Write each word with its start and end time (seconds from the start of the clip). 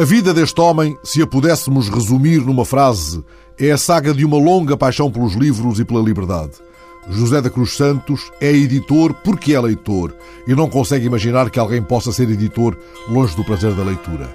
A 0.00 0.04
vida 0.06 0.32
deste 0.32 0.58
homem, 0.58 0.96
se 1.04 1.20
a 1.20 1.26
pudéssemos 1.26 1.90
resumir 1.90 2.40
numa 2.40 2.64
frase, 2.64 3.22
é 3.58 3.70
a 3.70 3.76
saga 3.76 4.14
de 4.14 4.24
uma 4.24 4.38
longa 4.38 4.74
paixão 4.74 5.12
pelos 5.12 5.34
livros 5.34 5.78
e 5.78 5.84
pela 5.84 6.00
liberdade. 6.00 6.52
José 7.10 7.42
da 7.42 7.50
Cruz 7.50 7.76
Santos 7.76 8.32
é 8.40 8.50
editor 8.50 9.12
porque 9.22 9.52
é 9.52 9.60
leitor 9.60 10.16
e 10.48 10.54
não 10.54 10.70
consegue 10.70 11.04
imaginar 11.04 11.50
que 11.50 11.58
alguém 11.58 11.82
possa 11.82 12.12
ser 12.12 12.30
editor 12.30 12.78
longe 13.10 13.36
do 13.36 13.44
prazer 13.44 13.74
da 13.74 13.82
leitura. 13.82 14.34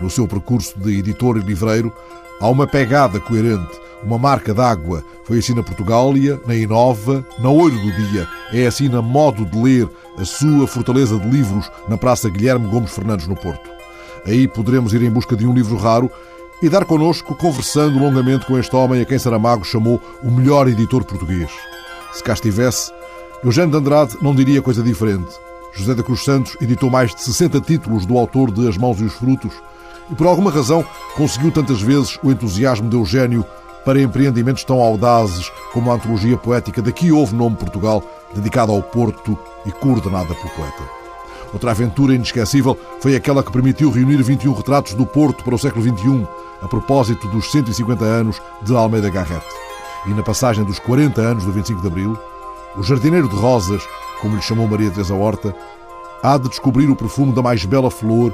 No 0.00 0.08
seu 0.08 0.26
percurso 0.26 0.78
de 0.78 1.00
editor 1.00 1.36
e 1.36 1.40
livreiro, 1.40 1.92
há 2.40 2.48
uma 2.48 2.66
pegada 2.66 3.20
coerente, 3.20 3.78
uma 4.02 4.16
marca 4.16 4.54
d'água. 4.54 5.04
Foi 5.24 5.40
assim 5.40 5.52
na 5.52 5.62
Portugália, 5.62 6.40
na 6.46 6.54
Inova, 6.54 7.22
na 7.38 7.50
Olho 7.50 7.78
do 7.78 7.92
Dia. 7.92 8.26
É 8.50 8.66
assim 8.66 8.88
na 8.88 9.02
Modo 9.02 9.44
de 9.44 9.62
Ler, 9.62 9.86
a 10.16 10.24
sua 10.24 10.66
fortaleza 10.66 11.18
de 11.18 11.28
livros 11.28 11.70
na 11.86 11.98
Praça 11.98 12.30
Guilherme 12.30 12.66
Gomes 12.68 12.92
Fernandes, 12.92 13.26
no 13.26 13.36
Porto. 13.36 13.81
Aí 14.26 14.46
poderemos 14.46 14.92
ir 14.94 15.02
em 15.02 15.10
busca 15.10 15.36
de 15.36 15.46
um 15.46 15.52
livro 15.52 15.76
raro 15.76 16.10
e 16.62 16.68
dar 16.68 16.84
connosco 16.84 17.34
conversando 17.34 17.98
longamente 17.98 18.46
com 18.46 18.56
este 18.58 18.74
homem 18.76 19.00
a 19.02 19.04
quem 19.04 19.18
Saramago 19.18 19.64
chamou 19.64 20.00
o 20.22 20.30
melhor 20.30 20.68
editor 20.68 21.04
português. 21.04 21.50
Se 22.12 22.22
cá 22.22 22.34
estivesse, 22.34 22.92
Eugênio 23.42 23.72
de 23.72 23.76
Andrade 23.76 24.16
não 24.22 24.34
diria 24.34 24.62
coisa 24.62 24.82
diferente. 24.82 25.32
José 25.72 25.94
da 25.94 26.02
Cruz 26.02 26.22
Santos 26.22 26.56
editou 26.60 26.88
mais 26.90 27.14
de 27.14 27.22
60 27.22 27.60
títulos 27.62 28.06
do 28.06 28.16
autor 28.16 28.52
de 28.52 28.68
As 28.68 28.76
Mãos 28.76 29.00
e 29.00 29.04
os 29.04 29.14
Frutos 29.14 29.52
e, 30.10 30.14
por 30.14 30.26
alguma 30.26 30.50
razão, 30.50 30.84
conseguiu 31.16 31.50
tantas 31.50 31.80
vezes 31.80 32.18
o 32.22 32.30
entusiasmo 32.30 32.88
de 32.88 32.96
Eugênio 32.96 33.44
para 33.84 34.00
empreendimentos 34.00 34.62
tão 34.62 34.80
audazes 34.80 35.50
como 35.72 35.90
a 35.90 35.94
antologia 35.94 36.36
poética 36.36 36.80
Daqui 36.80 37.10
Houve 37.10 37.34
Nome 37.34 37.56
Portugal, 37.56 38.02
dedicada 38.34 38.70
ao 38.70 38.82
Porto 38.82 39.36
e 39.66 39.72
coordenada 39.72 40.34
pelo 40.34 40.50
poeta. 40.50 41.01
Outra 41.52 41.72
aventura 41.72 42.14
inesquecível 42.14 42.78
foi 43.00 43.14
aquela 43.14 43.42
que 43.42 43.52
permitiu 43.52 43.90
reunir 43.90 44.22
21 44.22 44.54
retratos 44.54 44.94
do 44.94 45.04
Porto 45.04 45.44
para 45.44 45.54
o 45.54 45.58
século 45.58 45.82
XXI, 45.82 46.26
a 46.62 46.68
propósito 46.68 47.28
dos 47.28 47.50
150 47.50 48.04
anos 48.04 48.40
de 48.62 48.74
Almeida 48.74 49.10
Garrett. 49.10 49.44
E 50.06 50.10
na 50.10 50.22
passagem 50.22 50.64
dos 50.64 50.78
40 50.78 51.20
anos 51.20 51.44
do 51.44 51.52
25 51.52 51.80
de 51.80 51.86
Abril, 51.86 52.18
o 52.76 52.82
jardineiro 52.82 53.28
de 53.28 53.36
rosas, 53.36 53.82
como 54.20 54.36
lhe 54.36 54.42
chamou 54.42 54.66
Maria 54.66 54.90
Teresa 54.90 55.14
Horta, 55.14 55.54
há 56.22 56.38
de 56.38 56.48
descobrir 56.48 56.88
o 56.88 56.96
perfume 56.96 57.32
da 57.32 57.42
mais 57.42 57.64
bela 57.64 57.90
flor 57.90 58.32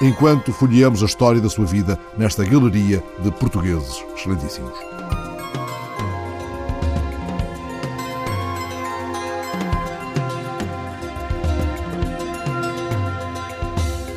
enquanto 0.00 0.52
folheamos 0.52 1.02
a 1.02 1.06
história 1.06 1.40
da 1.40 1.50
sua 1.50 1.66
vida 1.66 1.98
nesta 2.16 2.44
galeria 2.44 3.02
de 3.20 3.30
portugueses 3.30 4.02
excelentíssimos. 4.16 4.93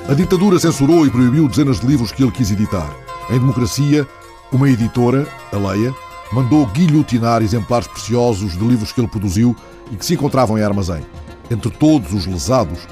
A 0.10 0.14
ditadura 0.14 0.58
censurou 0.58 1.06
e 1.06 1.10
proibiu 1.10 1.50
dezenas 1.50 1.82
de 1.82 1.86
livros 1.86 2.14
que 2.14 2.24
ele 2.24 2.32
quis 2.32 2.50
editar. 2.50 2.90
Em 3.30 3.38
democracia, 3.38 4.08
uma 4.54 4.70
editora, 4.70 5.28
a 5.52 5.58
Leia, 5.58 5.94
mandou 6.32 6.66
guilhotinar 6.68 7.42
exemplares 7.42 7.90
preciosos 7.90 8.54
de 8.54 8.66
livros 8.66 8.94
que 8.94 9.02
ele 9.02 9.10
produziu 9.10 9.54
e 9.92 9.98
que 9.98 10.06
se 10.06 10.14
encontravam 10.14 10.58
em 10.58 10.64
armazém. 10.64 11.06
Entre 11.52 11.70
todos 11.70 12.14
os 12.14 12.26
lesados, 12.26 12.88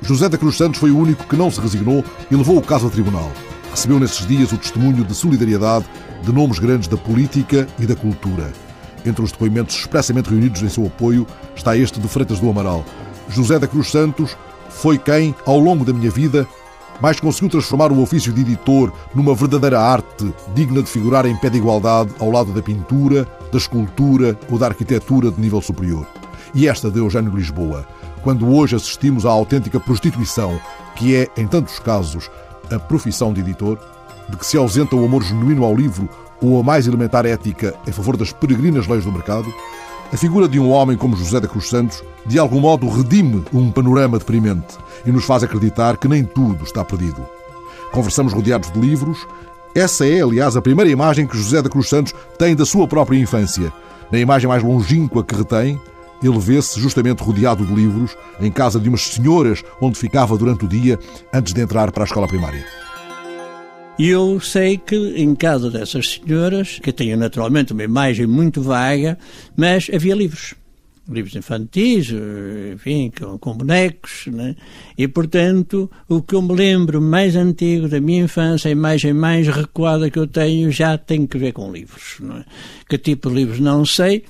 José 0.00 0.26
da 0.26 0.38
Cruz 0.38 0.56
Santos 0.56 0.80
foi 0.80 0.90
o 0.90 0.96
único 0.96 1.26
que 1.26 1.36
não 1.36 1.50
se 1.50 1.60
resignou 1.60 2.02
e 2.30 2.34
levou 2.34 2.56
o 2.56 2.62
caso 2.62 2.86
a 2.86 2.90
tribunal. 2.90 3.30
Recebeu 3.70 4.00
nesses 4.00 4.26
dias 4.26 4.50
o 4.50 4.56
testemunho 4.56 5.04
de 5.04 5.14
solidariedade 5.14 5.84
de 6.22 6.32
nomes 6.32 6.58
grandes 6.58 6.88
da 6.88 6.96
política 6.96 7.68
e 7.78 7.84
da 7.84 7.94
cultura. 7.94 8.50
Entre 9.04 9.22
os 9.22 9.32
depoimentos 9.32 9.76
expressamente 9.76 10.30
reunidos 10.30 10.62
em 10.62 10.70
seu 10.70 10.86
apoio 10.86 11.26
está 11.54 11.76
este 11.76 12.00
de 12.00 12.08
Freitas 12.08 12.40
do 12.40 12.48
Amaral. 12.48 12.86
José 13.28 13.58
da 13.58 13.66
Cruz 13.66 13.90
Santos 13.90 14.34
foi 14.74 14.98
quem, 14.98 15.34
ao 15.46 15.58
longo 15.58 15.84
da 15.84 15.92
minha 15.92 16.10
vida, 16.10 16.46
mais 17.00 17.18
conseguiu 17.18 17.48
transformar 17.48 17.90
o 17.90 18.00
ofício 18.00 18.32
de 18.32 18.40
editor 18.40 18.92
numa 19.14 19.34
verdadeira 19.34 19.80
arte 19.80 20.32
digna 20.54 20.82
de 20.82 20.88
figurar 20.88 21.26
em 21.26 21.36
pé 21.36 21.50
de 21.50 21.58
igualdade 21.58 22.12
ao 22.20 22.30
lado 22.30 22.52
da 22.52 22.62
pintura, 22.62 23.26
da 23.50 23.58
escultura 23.58 24.38
ou 24.50 24.58
da 24.58 24.66
arquitetura 24.66 25.30
de 25.30 25.40
nível 25.40 25.60
superior. 25.60 26.06
E 26.54 26.68
esta 26.68 26.90
de 26.90 26.98
Eugênio 26.98 27.34
Lisboa, 27.34 27.86
quando 28.22 28.48
hoje 28.48 28.76
assistimos 28.76 29.26
à 29.26 29.30
autêntica 29.30 29.80
prostituição, 29.80 30.60
que 30.94 31.16
é, 31.16 31.28
em 31.36 31.46
tantos 31.46 31.78
casos, 31.78 32.30
a 32.70 32.78
profissão 32.78 33.32
de 33.32 33.40
editor, 33.40 33.78
de 34.28 34.36
que 34.36 34.46
se 34.46 34.56
ausenta 34.56 34.96
o 34.96 35.04
amor 35.04 35.22
genuíno 35.22 35.64
ao 35.64 35.74
livro 35.74 36.08
ou 36.40 36.60
a 36.60 36.62
mais 36.62 36.86
elementar 36.86 37.26
ética 37.26 37.74
em 37.86 37.92
favor 37.92 38.16
das 38.16 38.32
peregrinas 38.32 38.86
leis 38.86 39.04
do 39.04 39.12
mercado, 39.12 39.52
a 40.12 40.16
figura 40.16 40.48
de 40.48 40.60
um 40.60 40.70
homem 40.70 40.96
como 40.96 41.16
José 41.16 41.40
da 41.40 41.48
Cruz 41.48 41.68
Santos, 41.68 42.02
de 42.26 42.38
algum 42.38 42.60
modo, 42.60 42.88
redime 42.88 43.44
um 43.52 43.70
panorama 43.70 44.18
deprimente 44.18 44.76
e 45.04 45.10
nos 45.10 45.24
faz 45.24 45.42
acreditar 45.42 45.96
que 45.96 46.08
nem 46.08 46.24
tudo 46.24 46.64
está 46.64 46.84
perdido. 46.84 47.26
Conversamos 47.92 48.32
rodeados 48.32 48.70
de 48.70 48.78
livros. 48.78 49.26
Essa 49.74 50.06
é, 50.06 50.20
aliás, 50.20 50.56
a 50.56 50.62
primeira 50.62 50.90
imagem 50.90 51.26
que 51.26 51.36
José 51.36 51.60
da 51.62 51.68
Cruz 51.68 51.88
Santos 51.88 52.14
tem 52.38 52.54
da 52.54 52.64
sua 52.64 52.86
própria 52.86 53.18
infância. 53.18 53.72
Na 54.10 54.18
imagem 54.18 54.48
mais 54.48 54.62
longínqua 54.62 55.24
que 55.24 55.34
retém, 55.34 55.80
ele 56.22 56.38
vê-se 56.38 56.80
justamente 56.80 57.22
rodeado 57.22 57.66
de 57.66 57.74
livros, 57.74 58.16
em 58.40 58.50
casa 58.50 58.78
de 58.78 58.88
umas 58.88 59.02
senhoras 59.02 59.62
onde 59.80 59.98
ficava 59.98 60.38
durante 60.38 60.64
o 60.64 60.68
dia 60.68 60.98
antes 61.32 61.52
de 61.52 61.60
entrar 61.60 61.90
para 61.90 62.04
a 62.04 62.06
escola 62.06 62.28
primária. 62.28 62.83
E 63.96 64.08
eu 64.08 64.40
sei 64.40 64.76
que 64.76 64.96
em 64.96 65.36
casa 65.36 65.70
dessas 65.70 66.08
senhoras, 66.08 66.80
que 66.82 66.92
tenho 66.92 67.16
naturalmente 67.16 67.72
uma 67.72 67.84
imagem 67.84 68.26
muito 68.26 68.60
vaga, 68.60 69.16
mas 69.56 69.88
havia 69.94 70.16
livros. 70.16 70.54
Livros 71.08 71.36
infantis, 71.36 72.12
enfim, 72.72 73.12
com, 73.16 73.38
com 73.38 73.52
bonecos, 73.52 74.26
né? 74.26 74.56
e 74.96 75.06
portanto 75.06 75.88
o 76.08 76.22
que 76.22 76.34
eu 76.34 76.40
me 76.40 76.54
lembro 76.54 77.00
mais 77.00 77.36
antigo 77.36 77.86
da 77.88 78.00
minha 78.00 78.24
infância, 78.24 78.68
a 78.68 78.72
imagem 78.72 79.12
mais 79.12 79.46
recuada 79.46 80.10
que 80.10 80.18
eu 80.18 80.26
tenho, 80.26 80.72
já 80.72 80.96
tem 80.96 81.26
que 81.26 81.38
ver 81.38 81.52
com 81.52 81.70
livros. 81.70 82.18
É? 82.40 82.44
Que 82.88 82.98
tipo 82.98 83.28
de 83.28 83.36
livros 83.36 83.60
não 83.60 83.84
sei, 83.84 84.24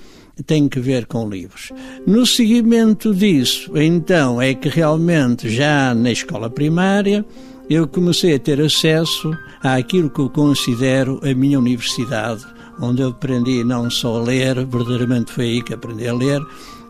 tem 0.45 0.69
que 0.69 0.81
ver 0.81 1.07
com 1.07 1.29
livros. 1.29 1.73
No 2.07 2.27
seguimento 2.27 3.15
disso, 3.15 3.79
então, 3.79 4.43
é 4.43 4.53
que 4.53 4.69
realmente 4.69 5.49
já 5.49 5.95
na 5.95 6.11
escola 6.11 6.51
primária 6.51 7.25
eu 7.69 7.89
comecei 7.89 8.35
a 8.35 8.39
ter 8.39 8.61
acesso 8.61 9.37
àquilo 9.63 10.11
que 10.11 10.21
eu 10.21 10.29
considero 10.29 11.21
a 11.23 11.35
minha 11.35 11.59
universidade, 11.59 12.45
onde 12.81 13.03
eu 13.03 13.09
aprendi 13.09 13.65
não 13.65 13.89
só 13.89 14.19
a 14.19 14.23
ler, 14.23 14.67
verdadeiramente 14.67 15.33
foi 15.33 15.45
aí 15.45 15.63
que 15.63 15.73
aprendi 15.73 16.07
a 16.07 16.15
ler, 16.15 16.43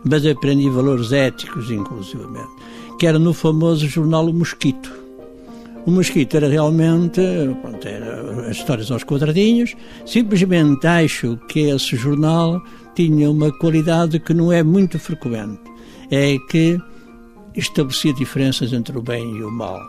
mas 0.03 0.25
aprendi 0.25 0.69
valores 0.69 1.11
éticos, 1.11 1.71
inclusivamente, 1.71 2.49
que 2.99 3.07
era 3.07 3.17
no 3.17 3.33
famoso 3.33 3.87
jornal 3.87 4.25
O 4.25 4.33
Mosquito. 4.33 4.91
O 5.85 5.91
Mosquito 5.91 6.35
era 6.35 6.49
realmente, 6.49 7.21
pronto, 7.61 7.87
era 7.87 8.49
as 8.49 8.57
histórias 8.57 8.91
aos 8.91 9.03
quadradinhos, 9.03 9.75
simplesmente 10.05 10.85
acho 10.85 11.37
que 11.47 11.69
esse 11.69 11.95
jornal 11.95 12.61
tinha 12.95 13.29
uma 13.29 13.51
qualidade 13.51 14.19
que 14.19 14.33
não 14.33 14.51
é 14.51 14.63
muito 14.63 14.97
frequente, 14.99 15.61
é 16.11 16.37
que 16.49 16.79
estabelecia 17.55 18.13
diferenças 18.13 18.73
entre 18.73 18.97
o 18.97 19.01
bem 19.01 19.37
e 19.37 19.43
o 19.43 19.51
mal. 19.51 19.79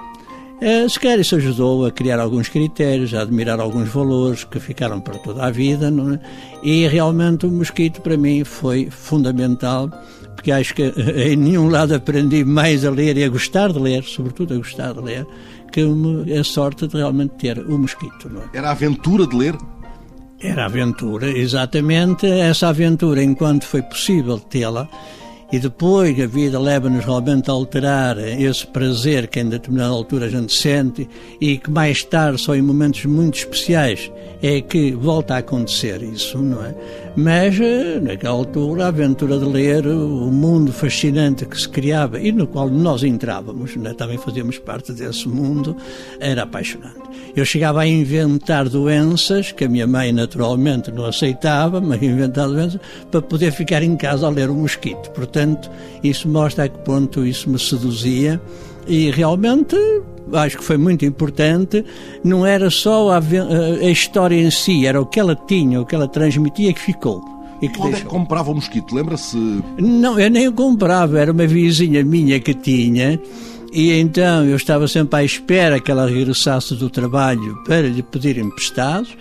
É, 0.61 0.89
se 0.89 0.99
calhar 0.99 1.21
isso 1.21 1.37
ajudou 1.37 1.84
a 1.84 1.91
criar 1.91 2.19
alguns 2.19 2.49
critérios, 2.49 3.12
a 3.12 3.21
admirar 3.21 3.61
alguns 3.61 3.89
valores 3.89 4.44
que 4.44 4.59
ficaram 4.59 5.00
para 5.00 5.19
toda 5.19 5.44
a 5.44 5.50
vida, 5.50 5.89
é? 5.89 6.21
e 6.62 6.87
realmente 6.89 7.44
o 7.44 7.50
mosquito 7.50 8.00
para 8.00 8.17
mim 8.17 8.43
foi 8.43 8.89
fundamental, 8.91 9.91
porque 10.34 10.50
acho 10.50 10.75
que 10.75 10.84
em 11.16 11.37
nenhum 11.37 11.69
lado 11.69 11.95
aprendi 11.95 12.43
mais 12.43 12.84
a 12.87 12.91
ler 12.91 13.19
e 13.19 13.25
a 13.25 13.28
gostar 13.28 13.71
de 13.71 13.78
ler, 13.78 14.03
sobretudo 14.05 14.55
a 14.55 14.56
gostar 14.56 14.95
de 14.95 15.00
ler, 15.00 15.27
que 15.71 15.83
a 16.39 16.43
sorte 16.43 16.87
de 16.87 16.97
realmente 16.97 17.34
ter 17.34 17.59
o 17.59 17.78
mosquito. 17.78 18.31
É? 18.55 18.59
Era 18.59 18.69
a 18.69 18.72
aventura 18.72 19.27
de 19.27 19.37
ler? 19.37 19.56
Era 20.41 20.65
aventura, 20.66 21.28
exatamente. 21.31 22.27
Essa 22.27 22.69
aventura, 22.69 23.22
enquanto 23.22 23.65
foi 23.65 23.83
possível 23.83 24.39
tê-la, 24.39 24.89
e 25.53 25.59
depois 25.59 26.19
a 26.21 26.27
vida 26.27 26.59
leva-nos 26.59 27.04
realmente 27.04 27.51
a 27.51 27.53
alterar 27.53 28.19
esse 28.19 28.66
prazer 28.66 29.28
que 29.28 29.41
em 29.41 29.48
determinada 29.48 29.93
altura 29.93 30.27
a 30.27 30.28
gente 30.28 30.53
sente 30.53 31.09
e 31.41 31.57
que 31.57 31.71
mais 31.71 32.03
tarde, 32.03 32.41
só 32.41 32.54
em 32.54 32.63
momentos 32.63 33.04
muito 33.04 33.39
especiais, 33.39 34.10
é 34.43 34.60
que 34.60 34.93
volta 34.93 35.34
a 35.34 35.39
acontecer 35.39 36.03
isso, 36.03 36.39
não 36.39 36.65
é? 36.65 36.75
Mas, 37.16 37.59
eh, 37.59 37.98
naquela 37.98 38.34
altura, 38.34 38.84
a 38.84 38.89
aventura 38.89 39.39
de 39.39 39.45
ler 39.47 39.86
o 39.86 40.30
mundo 40.30 40.71
fascinante 40.71 41.47
que 41.47 41.59
se 41.59 41.66
criava 41.66 42.21
e 42.21 42.30
no 42.30 42.47
qual 42.47 42.68
nós 42.68 43.03
entrávamos, 43.03 43.74
né? 43.74 43.95
também 43.95 44.18
fazíamos 44.18 44.59
parte 44.59 44.92
desse 44.92 45.27
mundo, 45.27 45.74
era 46.21 46.42
apaixonante. 46.42 47.01
Eu 47.34 47.47
chegava 47.47 47.80
a 47.80 47.86
inventar 47.86 48.68
doenças 48.68 49.51
que 49.51 49.65
a 49.65 49.68
minha 49.68 49.86
mãe 49.86 50.13
naturalmente 50.13 50.92
não 50.92 51.07
aceitava, 51.07 51.80
mas 51.80 52.03
inventava 52.03 52.53
doenças 52.53 52.80
para 53.10 53.22
poder 53.22 53.51
ficar 53.51 53.83
em 53.83 53.97
casa 53.97 54.27
a 54.27 54.30
ler 54.30 54.51
o 54.51 54.54
mosquito. 54.54 55.10
Portanto, 55.12 55.71
isso 56.04 56.28
mostra 56.28 56.65
a 56.65 56.69
que 56.69 56.78
ponto 56.80 57.24
isso 57.24 57.48
me 57.48 57.59
seduzia 57.59 58.39
e 58.86 59.10
realmente 59.10 59.77
acho 60.33 60.59
que 60.59 60.65
foi 60.65 60.77
muito 60.77 61.04
importante, 61.04 61.84
não 62.24 62.44
era 62.44 62.71
só 62.71 63.10
a, 63.10 63.18
a, 63.18 63.91
história 63.91 64.36
em 64.36 64.50
si, 64.50 64.86
era 64.86 65.00
o 65.00 65.06
que 65.06 65.21
ela 65.21 65.36
tinha, 65.36 65.80
o 65.80 65.86
que 65.86 65.94
ela 65.94 66.09
transmitia 66.09 66.72
que 66.72 66.80
ficou. 66.80 67.22
E 67.62 67.68
que 67.68 67.78
Onde 67.80 67.92
deixou. 67.92 68.00
é 68.00 68.00
que 68.03 68.09
comprava 68.09 68.50
o 68.50 68.54
mosquito? 68.54 68.94
Lembra-se? 68.94 69.36
Não, 69.78 70.18
eu 70.18 70.30
nem 70.30 70.48
o 70.48 70.53
comprava, 70.53 71.18
era 71.18 71.33
uma 71.33 71.47
vizinha 71.47 72.04
minha 72.04 72.38
que 72.38 72.53
tinha 72.53 73.18
E 73.72 73.98
então 73.98 74.44
eu 74.44 74.56
estava 74.56 74.86
sempre 74.86 75.21
à 75.21 75.24
espera 75.24 75.80
que 75.80 75.91
ela 75.91 76.06
regressasse 76.06 76.74
do 76.74 76.91
trabalho 76.91 77.56
para 77.65 77.83
lhe 77.83 78.03
pedir 78.03 78.36
emprestados. 78.36 79.16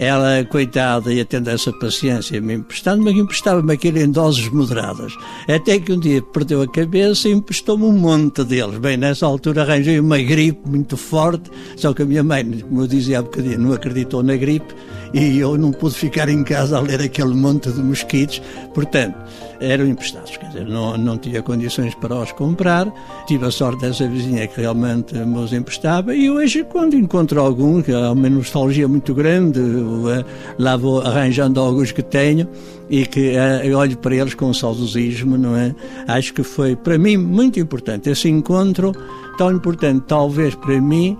Ela, 0.00 0.42
coitada, 0.46 1.12
ia 1.12 1.26
tendo 1.26 1.50
essa 1.50 1.70
paciência, 1.74 2.40
me 2.40 2.54
emprestando, 2.54 3.04
mas 3.04 3.14
emprestava-me 3.14 3.74
aquilo 3.74 3.98
em 3.98 4.10
doses 4.10 4.48
moderadas. 4.48 5.12
Até 5.46 5.78
que 5.78 5.92
um 5.92 6.00
dia 6.00 6.22
perdeu 6.22 6.62
a 6.62 6.66
cabeça 6.66 7.28
e 7.28 7.32
emprestou-me 7.32 7.84
um 7.84 7.92
monte 7.92 8.42
deles. 8.42 8.78
Bem, 8.78 8.96
nessa 8.96 9.26
altura 9.26 9.60
arranjei 9.60 10.00
uma 10.00 10.16
gripe 10.16 10.66
muito 10.66 10.96
forte, 10.96 11.50
só 11.76 11.92
que 11.92 12.00
a 12.00 12.06
minha 12.06 12.24
mãe, 12.24 12.60
como 12.60 12.80
eu 12.80 12.86
dizia 12.86 13.18
há 13.18 13.22
bocadinho, 13.22 13.58
não 13.58 13.74
acreditou 13.74 14.22
na 14.22 14.36
gripe 14.36 14.74
e 15.12 15.38
eu 15.38 15.56
não 15.58 15.72
pude 15.72 15.94
ficar 15.94 16.28
em 16.28 16.42
casa 16.44 16.78
a 16.78 16.80
ler 16.80 17.00
aquele 17.02 17.34
monte 17.34 17.70
de 17.70 17.82
mosquitos. 17.82 18.40
Portanto, 18.74 19.16
eram 19.60 19.86
emprestados, 19.86 20.36
quer 20.36 20.46
dizer, 20.46 20.66
não, 20.66 20.96
não 20.96 21.18
tinha 21.18 21.42
condições 21.42 21.94
para 21.94 22.14
os 22.14 22.32
comprar. 22.32 22.90
Tive 23.26 23.46
a 23.46 23.50
sorte 23.50 23.82
dessa 23.82 24.08
vizinha 24.08 24.46
que 24.46 24.60
realmente 24.60 25.14
me 25.14 25.38
os 25.38 25.52
emprestava 25.52 26.14
e 26.14 26.30
hoje, 26.30 26.64
quando 26.64 26.94
encontro 26.94 27.40
algum, 27.40 27.82
que 27.82 27.92
há 27.92 28.12
uma 28.12 28.30
nostalgia 28.30 28.88
muito 28.88 29.14
grande, 29.14 29.60
eh, 29.60 30.24
lá 30.58 30.76
vou 30.76 31.00
arranjando 31.00 31.60
alguns 31.60 31.92
que 31.92 32.02
tenho 32.02 32.48
e 32.88 33.06
que 33.06 33.34
uh, 33.36 33.76
olho 33.76 33.96
para 33.98 34.16
eles 34.16 34.34
com 34.34 34.52
saudosismo, 34.52 35.38
não 35.38 35.56
é? 35.56 35.74
Acho 36.08 36.34
que 36.34 36.42
foi, 36.42 36.74
para 36.74 36.98
mim, 36.98 37.16
muito 37.16 37.60
importante 37.60 38.10
esse 38.10 38.28
encontro, 38.28 38.92
tão 39.38 39.52
importante 39.52 40.04
talvez 40.08 40.54
para 40.56 40.80
mim 40.80 41.16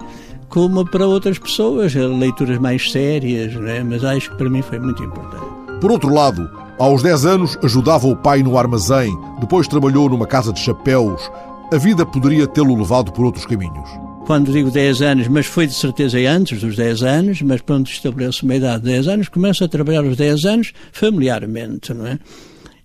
como 0.50 0.84
para 0.84 1.06
outras 1.06 1.38
pessoas, 1.38 1.94
leituras 1.94 2.58
mais 2.58 2.90
sérias, 2.90 3.54
é? 3.66 3.82
mas 3.82 4.04
acho 4.04 4.30
que 4.30 4.36
para 4.36 4.50
mim 4.50 4.60
foi 4.60 4.78
muito 4.78 5.02
importante. 5.02 5.46
Por 5.80 5.90
outro 5.90 6.12
lado, 6.12 6.50
aos 6.78 7.02
10 7.02 7.24
anos 7.24 7.58
ajudava 7.62 8.06
o 8.06 8.16
pai 8.16 8.42
no 8.42 8.58
armazém, 8.58 9.16
depois 9.40 9.68
trabalhou 9.68 10.10
numa 10.10 10.26
casa 10.26 10.52
de 10.52 10.60
chapéus. 10.60 11.30
A 11.72 11.76
vida 11.78 12.04
poderia 12.04 12.46
tê-lo 12.46 12.76
levado 12.76 13.12
por 13.12 13.24
outros 13.24 13.46
caminhos. 13.46 13.88
Quando 14.26 14.52
digo 14.52 14.70
10 14.70 15.02
anos, 15.02 15.28
mas 15.28 15.46
foi 15.46 15.66
de 15.66 15.72
certeza 15.72 16.18
antes 16.28 16.60
dos 16.60 16.76
10 16.76 17.02
anos, 17.02 17.42
mas 17.42 17.62
pronto, 17.62 17.90
estabeleço 17.90 18.44
uma 18.44 18.56
idade 18.56 18.82
de 18.82 18.90
10 18.90 19.08
anos, 19.08 19.28
começo 19.28 19.64
a 19.64 19.68
trabalhar 19.68 20.04
aos 20.04 20.16
10 20.16 20.44
anos 20.44 20.72
familiarmente, 20.92 21.94
não 21.94 22.06
é? 22.06 22.18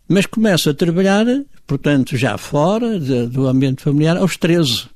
Mas 0.07 0.27
começo 0.27 0.69
a 0.69 0.73
trabalhar, 0.73 1.25
portanto, 1.65 2.15
já 2.15 2.37
fora 2.37 2.99
de, 2.99 3.25
do 3.25 3.47
ambiente 3.47 3.81
familiar, 3.81 4.17
aos 4.17 4.37
13 4.37 4.94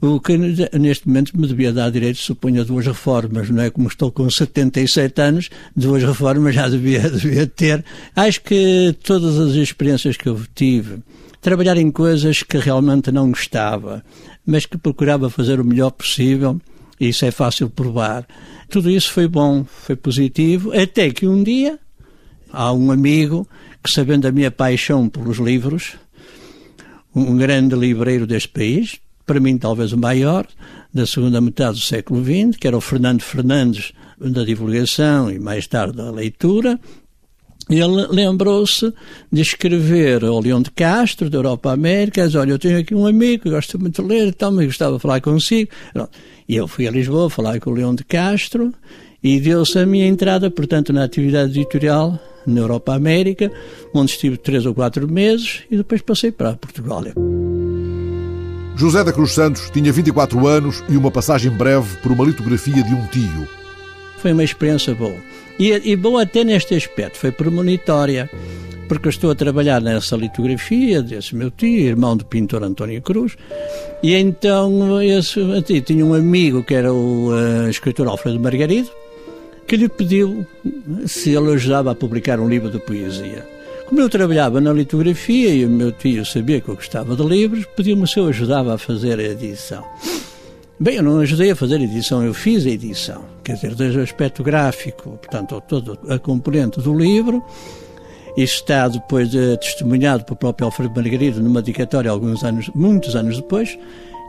o 0.00 0.20
que 0.20 0.36
neste 0.78 1.08
momento 1.08 1.38
me 1.38 1.46
devia 1.46 1.72
dar 1.72 1.90
direito, 1.90 2.18
suponho, 2.18 2.60
a 2.60 2.64
duas 2.64 2.86
reformas, 2.86 3.50
não 3.50 3.62
é? 3.62 3.70
Como 3.70 3.88
estou 3.88 4.12
com 4.12 4.30
77 4.30 5.20
anos, 5.20 5.50
duas 5.74 6.02
reformas 6.02 6.54
já 6.54 6.68
devia, 6.68 7.00
devia 7.10 7.46
ter. 7.46 7.84
Acho 8.14 8.40
que 8.42 8.94
todas 9.02 9.38
as 9.38 9.54
experiências 9.54 10.16
que 10.16 10.28
eu 10.28 10.40
tive, 10.54 10.98
trabalhar 11.40 11.76
em 11.76 11.90
coisas 11.90 12.42
que 12.42 12.58
realmente 12.58 13.10
não 13.10 13.30
gostava, 13.30 14.04
mas 14.46 14.66
que 14.66 14.78
procurava 14.78 15.28
fazer 15.28 15.60
o 15.60 15.64
melhor 15.64 15.90
possível, 15.90 16.60
isso 17.00 17.24
é 17.24 17.30
fácil 17.32 17.68
provar. 17.68 18.24
Tudo 18.68 18.90
isso 18.90 19.12
foi 19.12 19.26
bom, 19.26 19.64
foi 19.64 19.96
positivo, 19.96 20.72
até 20.78 21.10
que 21.10 21.26
um 21.26 21.42
dia 21.42 21.78
há 22.52 22.72
um 22.72 22.92
amigo 22.92 23.48
que, 23.82 23.90
sabendo 23.90 24.28
a 24.28 24.32
minha 24.32 24.50
paixão 24.50 25.08
pelos 25.08 25.38
livros, 25.38 25.96
um 27.14 27.36
grande 27.36 27.74
livreiro 27.74 28.26
deste 28.26 28.48
país, 28.48 29.00
para 29.28 29.38
mim 29.38 29.58
talvez 29.58 29.92
o 29.92 29.98
maior, 29.98 30.46
da 30.92 31.06
segunda 31.06 31.38
metade 31.38 31.78
do 31.78 31.84
século 31.84 32.24
XX, 32.24 32.56
que 32.58 32.66
era 32.66 32.76
o 32.76 32.80
Fernando 32.80 33.20
Fernandes 33.20 33.92
da 34.18 34.42
divulgação 34.42 35.30
e 35.30 35.38
mais 35.38 35.66
tarde 35.66 35.98
da 35.98 36.10
leitura, 36.10 36.80
ele 37.68 38.06
lembrou-se 38.08 38.90
de 39.30 39.42
escrever 39.42 40.24
ao 40.24 40.40
Leão 40.40 40.62
de 40.62 40.70
Castro, 40.70 41.28
da 41.28 41.36
Europa 41.36 41.70
América, 41.70 42.26
diz, 42.26 42.34
olha, 42.34 42.52
eu 42.52 42.58
tenho 42.58 42.78
aqui 42.78 42.94
um 42.94 43.06
amigo 43.06 43.42
que 43.42 43.50
gosta 43.50 43.76
muito 43.76 44.02
de 44.02 44.08
ler 44.08 44.32
tal, 44.32 44.50
mas 44.50 44.64
gostava 44.64 44.96
de 44.96 45.02
falar 45.02 45.20
consigo. 45.20 45.70
E 46.48 46.56
eu 46.56 46.66
fui 46.66 46.88
a 46.88 46.90
Lisboa 46.90 47.28
falar 47.28 47.60
com 47.60 47.70
o 47.70 47.74
Leão 47.74 47.94
de 47.94 48.04
Castro 48.04 48.72
e 49.22 49.38
deu-se 49.38 49.78
a 49.78 49.84
minha 49.84 50.06
entrada, 50.06 50.50
portanto, 50.50 50.90
na 50.90 51.04
atividade 51.04 51.50
editorial 51.50 52.18
na 52.46 52.60
Europa 52.60 52.94
América, 52.94 53.52
onde 53.92 54.12
estive 54.12 54.38
três 54.38 54.64
ou 54.64 54.74
quatro 54.74 55.06
meses 55.06 55.64
e 55.70 55.76
depois 55.76 56.00
passei 56.00 56.32
para 56.32 56.54
Portugal. 56.54 57.04
José 58.78 59.02
da 59.02 59.12
Cruz 59.12 59.32
Santos 59.32 59.68
tinha 59.70 59.92
24 59.92 60.46
anos 60.46 60.84
e 60.88 60.96
uma 60.96 61.10
passagem 61.10 61.50
breve 61.50 61.96
por 61.96 62.12
uma 62.12 62.24
litografia 62.24 62.80
de 62.80 62.94
um 62.94 63.04
tio. 63.08 63.48
Foi 64.18 64.32
uma 64.32 64.44
experiência 64.44 64.94
boa. 64.94 65.16
E, 65.58 65.72
e 65.72 65.96
boa 65.96 66.22
até 66.22 66.44
neste 66.44 66.76
aspecto, 66.76 67.18
foi 67.18 67.32
premonitória, 67.32 68.30
porque 68.88 69.08
eu 69.08 69.10
estou 69.10 69.32
a 69.32 69.34
trabalhar 69.34 69.80
nessa 69.80 70.14
litografia 70.14 71.02
desse 71.02 71.34
meu 71.34 71.50
tio, 71.50 71.88
irmão 71.88 72.16
do 72.16 72.24
pintor 72.24 72.62
António 72.62 73.02
Cruz, 73.02 73.36
e 74.00 74.14
então 74.14 75.02
esse, 75.02 75.40
tinha 75.80 76.06
um 76.06 76.14
amigo 76.14 76.62
que 76.62 76.74
era 76.74 76.92
o 76.92 77.30
uh, 77.30 77.68
escritor 77.68 78.06
Alfredo 78.06 78.38
Margarido, 78.38 78.90
que 79.66 79.76
lhe 79.76 79.88
pediu 79.88 80.46
se 81.04 81.30
ele 81.30 81.52
ajudava 81.52 81.90
a 81.90 81.96
publicar 81.96 82.38
um 82.38 82.48
livro 82.48 82.70
de 82.70 82.78
poesia. 82.78 83.44
Como 83.88 84.02
eu 84.02 84.08
trabalhava 84.10 84.60
na 84.60 84.70
litografia 84.70 85.48
e 85.48 85.64
o 85.64 85.70
meu 85.70 85.90
tio 85.90 86.22
sabia 86.26 86.60
que 86.60 86.68
eu 86.68 86.74
gostava 86.74 87.16
de 87.16 87.22
livros, 87.22 87.64
pediu-me 87.74 88.06
se 88.06 88.18
eu 88.18 88.28
ajudava 88.28 88.74
a 88.74 88.78
fazer 88.78 89.18
a 89.18 89.22
edição. 89.22 89.82
Bem, 90.78 90.96
eu 90.96 91.02
não 91.02 91.20
ajudei 91.20 91.50
a 91.52 91.56
fazer 91.56 91.76
a 91.76 91.82
edição, 91.82 92.22
eu 92.22 92.34
fiz 92.34 92.66
a 92.66 92.68
edição. 92.68 93.24
Quer 93.42 93.54
dizer, 93.54 93.74
desde 93.74 93.98
o 93.98 94.02
aspecto 94.02 94.42
gráfico, 94.42 95.12
portanto, 95.16 95.58
toda 95.66 95.98
a 96.14 96.18
componente 96.18 96.82
do 96.82 96.92
livro. 96.92 97.42
Está 98.36 98.88
depois 98.88 99.30
de, 99.30 99.56
testemunhado 99.56 100.22
pelo 100.22 100.36
próprio 100.36 100.66
Alfredo 100.66 100.94
Margarido 100.94 101.42
numa 101.42 101.62
dedicatória 101.62 102.10
alguns 102.10 102.44
anos, 102.44 102.70
muitos 102.74 103.16
anos 103.16 103.36
depois, 103.36 103.78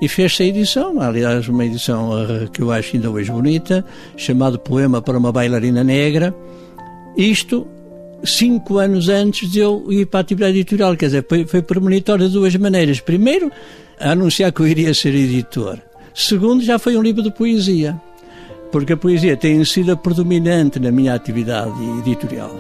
e 0.02 0.08
fez-se 0.08 0.42
a 0.42 0.46
edição, 0.46 1.02
aliás, 1.02 1.50
uma 1.50 1.66
edição 1.66 2.18
eh, 2.18 2.48
que 2.52 2.62
eu 2.62 2.72
acho 2.72 2.96
ainda 2.96 3.12
hoje 3.12 3.30
bonita, 3.30 3.86
chamado 4.16 4.58
Poema 4.58 5.02
para 5.02 5.18
uma 5.18 5.34
Bailarina 5.34 5.84
Negra. 5.84 6.34
Isto 7.18 7.68
cinco 8.24 8.78
anos 8.78 9.10
antes 9.10 9.50
de 9.50 9.60
eu 9.60 9.86
ir 9.90 10.06
para 10.06 10.20
a 10.20 10.22
atividade 10.22 10.58
editorial. 10.58 10.96
Quer 10.96 11.06
dizer, 11.06 11.26
foi, 11.28 11.46
foi 11.46 11.62
premonitório 11.62 12.28
de 12.28 12.34
duas 12.34 12.56
maneiras. 12.56 13.00
Primeiro, 13.00 13.52
anunciar 14.00 14.52
que 14.52 14.62
eu 14.62 14.68
iria 14.68 14.94
ser 14.94 15.14
editor. 15.14 15.80
Segundo, 16.14 16.64
já 16.64 16.78
foi 16.80 16.98
um 16.98 17.02
livro 17.02 17.22
de 17.22 17.32
poesia, 17.32 18.00
porque 18.72 18.94
a 18.94 18.98
poesia 18.98 19.38
tem 19.38 19.64
sido 19.64 19.92
a 19.92 19.96
predominante 19.96 20.80
na 20.80 20.92
minha 20.92 21.14
atividade 21.14 21.72
editorial. 22.00 22.60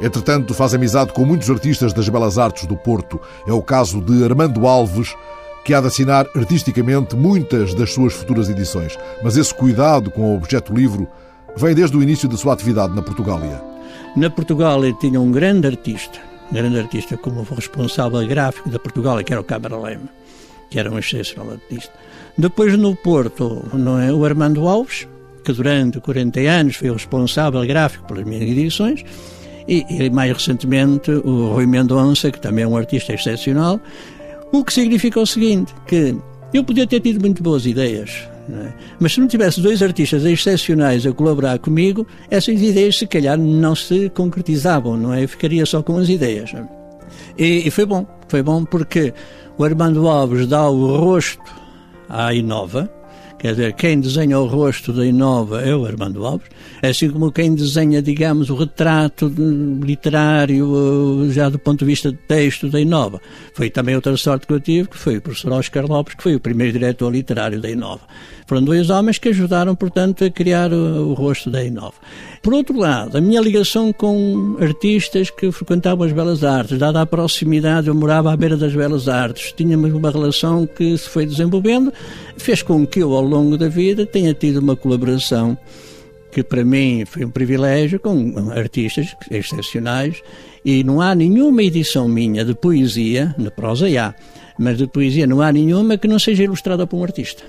Entretanto, 0.00 0.54
faz 0.54 0.72
amizade 0.72 1.12
com 1.12 1.24
muitos 1.24 1.50
artistas 1.50 1.92
das 1.92 2.08
Belas 2.08 2.38
Artes 2.38 2.64
do 2.64 2.76
Porto. 2.76 3.20
É 3.46 3.52
o 3.52 3.60
caso 3.60 4.00
de 4.00 4.24
Armando 4.24 4.66
Alves, 4.66 5.14
que 5.64 5.74
há 5.74 5.80
de 5.80 5.88
assinar 5.88 6.26
artisticamente 6.34 7.16
muitas 7.16 7.74
das 7.74 7.92
suas 7.92 8.12
futuras 8.12 8.48
edições. 8.48 8.96
Mas 9.22 9.36
esse 9.36 9.52
cuidado 9.52 10.10
com 10.10 10.32
o 10.32 10.36
objeto 10.36 10.72
livro 10.72 11.08
vem 11.56 11.74
desde 11.74 11.96
o 11.96 12.02
início 12.02 12.28
da 12.28 12.36
sua 12.36 12.54
atividade 12.54 12.94
na 12.94 13.02
Portugália. 13.02 13.69
Na 14.16 14.28
Portugal 14.28 14.80
tinha 14.94 15.20
um 15.20 15.30
grande 15.30 15.68
artista, 15.68 16.18
um 16.50 16.54
grande 16.54 16.78
artista 16.78 17.16
como 17.16 17.42
responsável 17.42 18.26
gráfico 18.26 18.68
da 18.68 18.78
Portugal, 18.78 19.22
que 19.22 19.32
era 19.32 19.40
o 19.40 19.44
Câmara 19.44 19.78
Leme, 19.78 20.08
que 20.68 20.80
era 20.80 20.90
um 20.90 20.98
excepcional 20.98 21.52
artista. 21.52 21.92
Depois 22.36 22.76
no 22.76 22.96
Porto, 22.96 23.64
não 23.72 24.00
é, 24.00 24.12
o 24.12 24.24
Armando 24.24 24.66
Alves, 24.66 25.06
que 25.44 25.52
durante 25.52 26.00
40 26.00 26.40
anos 26.40 26.76
foi 26.76 26.90
o 26.90 26.94
responsável 26.94 27.64
gráfico 27.64 28.06
pelas 28.06 28.24
minhas 28.24 28.42
edições, 28.42 29.04
e, 29.68 29.86
e 29.88 30.10
mais 30.10 30.32
recentemente 30.32 31.12
o 31.12 31.52
Rui 31.52 31.66
Mendonça, 31.66 32.32
que 32.32 32.40
também 32.40 32.64
é 32.64 32.66
um 32.68 32.76
artista 32.76 33.12
excepcional, 33.12 33.80
o 34.50 34.64
que 34.64 34.72
significa 34.72 35.20
o 35.20 35.26
seguinte, 35.26 35.72
que 35.86 36.16
eu 36.52 36.64
podia 36.64 36.86
ter 36.86 37.00
tido 37.00 37.20
muito 37.20 37.42
boas 37.42 37.64
ideias, 37.64 38.28
é? 38.58 38.74
Mas 38.98 39.12
se 39.12 39.20
não 39.20 39.28
tivesse 39.28 39.60
dois 39.60 39.82
artistas 39.82 40.24
excepcionais 40.24 41.06
a 41.06 41.12
colaborar 41.12 41.58
comigo, 41.58 42.06
essas 42.30 42.60
ideias 42.60 42.98
se 42.98 43.06
calhar 43.06 43.38
não 43.38 43.74
se 43.74 44.10
concretizavam, 44.10 44.96
não 44.96 45.12
é? 45.12 45.24
Eu 45.24 45.28
ficaria 45.28 45.64
só 45.66 45.82
com 45.82 45.96
as 45.98 46.08
ideias. 46.08 46.52
É? 46.54 46.64
E, 47.38 47.66
e, 47.68 47.70
foi 47.70 47.86
bom, 47.86 48.06
foi 48.28 48.42
bom 48.42 48.64
porque 48.64 49.12
o 49.56 49.64
Armando 49.64 50.08
Alves 50.08 50.46
dá 50.46 50.68
o 50.68 50.96
rosto 50.96 51.42
à 52.08 52.34
Inova, 52.34 52.90
Quer 53.40 53.52
dizer, 53.52 53.72
quem 53.72 53.98
desenha 53.98 54.38
o 54.38 54.46
rosto 54.46 54.92
da 54.92 55.04
Inova 55.04 55.62
é 55.62 55.74
o 55.74 55.86
Armando 55.86 56.26
Alves, 56.26 56.46
assim 56.82 57.08
como 57.08 57.32
quem 57.32 57.54
desenha, 57.54 58.02
digamos, 58.02 58.50
o 58.50 58.54
retrato 58.54 59.32
literário, 59.82 61.26
já 61.30 61.48
do 61.48 61.58
ponto 61.58 61.78
de 61.78 61.86
vista 61.86 62.12
de 62.12 62.18
texto 62.18 62.68
da 62.68 62.78
Inova. 62.78 63.18
Foi 63.54 63.70
também 63.70 63.94
outra 63.94 64.14
sorte 64.18 64.46
que 64.46 64.52
eu 64.52 64.60
tive, 64.60 64.90
que 64.90 64.98
foi 64.98 65.16
o 65.16 65.22
professor 65.22 65.52
Oscar 65.52 65.86
Lopes, 65.86 66.16
que 66.16 66.22
foi 66.22 66.34
o 66.34 66.40
primeiro 66.40 66.74
diretor 66.74 67.10
literário 67.10 67.58
da 67.58 67.70
Inova. 67.70 68.02
Foram 68.46 68.62
dois 68.62 68.90
homens 68.90 69.16
que 69.16 69.30
ajudaram, 69.30 69.74
portanto, 69.74 70.24
a 70.24 70.28
criar 70.28 70.70
o, 70.72 71.10
o 71.10 71.14
rosto 71.14 71.48
da 71.48 71.64
Inova. 71.64 71.94
Por 72.42 72.52
outro 72.52 72.76
lado, 72.76 73.16
a 73.16 73.20
minha 73.20 73.40
ligação 73.40 73.92
com 73.92 74.56
artistas 74.60 75.30
que 75.30 75.52
frequentavam 75.52 76.06
as 76.06 76.12
belas 76.12 76.42
artes, 76.42 76.78
dada 76.78 77.00
a 77.00 77.06
proximidade, 77.06 77.88
eu 77.88 77.94
morava 77.94 78.32
à 78.32 78.36
beira 78.36 78.56
das 78.56 78.74
belas 78.74 79.08
artes, 79.08 79.52
tínhamos 79.52 79.92
uma 79.92 80.10
relação 80.10 80.66
que 80.66 80.98
se 80.98 81.08
foi 81.08 81.26
desenvolvendo, 81.26 81.92
fez 82.36 82.60
com 82.62 82.86
que 82.86 83.00
eu, 83.00 83.14
ao 83.14 83.29
longo 83.30 83.56
da 83.56 83.68
vida, 83.68 84.04
tenha 84.04 84.34
tido 84.34 84.58
uma 84.58 84.76
colaboração 84.76 85.56
que 86.30 86.42
para 86.42 86.64
mim 86.64 87.04
foi 87.04 87.24
um 87.24 87.30
privilégio 87.30 87.98
com 87.98 88.50
artistas 88.50 89.16
excepcionais 89.30 90.22
e 90.64 90.84
não 90.84 91.00
há 91.00 91.14
nenhuma 91.14 91.62
edição 91.62 92.08
minha 92.08 92.44
de 92.44 92.54
poesia, 92.54 93.34
na 93.38 93.50
prosa 93.50 93.86
há, 93.98 94.14
Mas 94.58 94.78
de 94.78 94.86
poesia 94.86 95.26
não 95.26 95.40
há 95.40 95.50
nenhuma 95.50 95.96
que 95.96 96.06
não 96.06 96.18
seja 96.18 96.44
ilustrada 96.44 96.86
por 96.86 96.98
um 96.98 97.02
artista. 97.02 97.42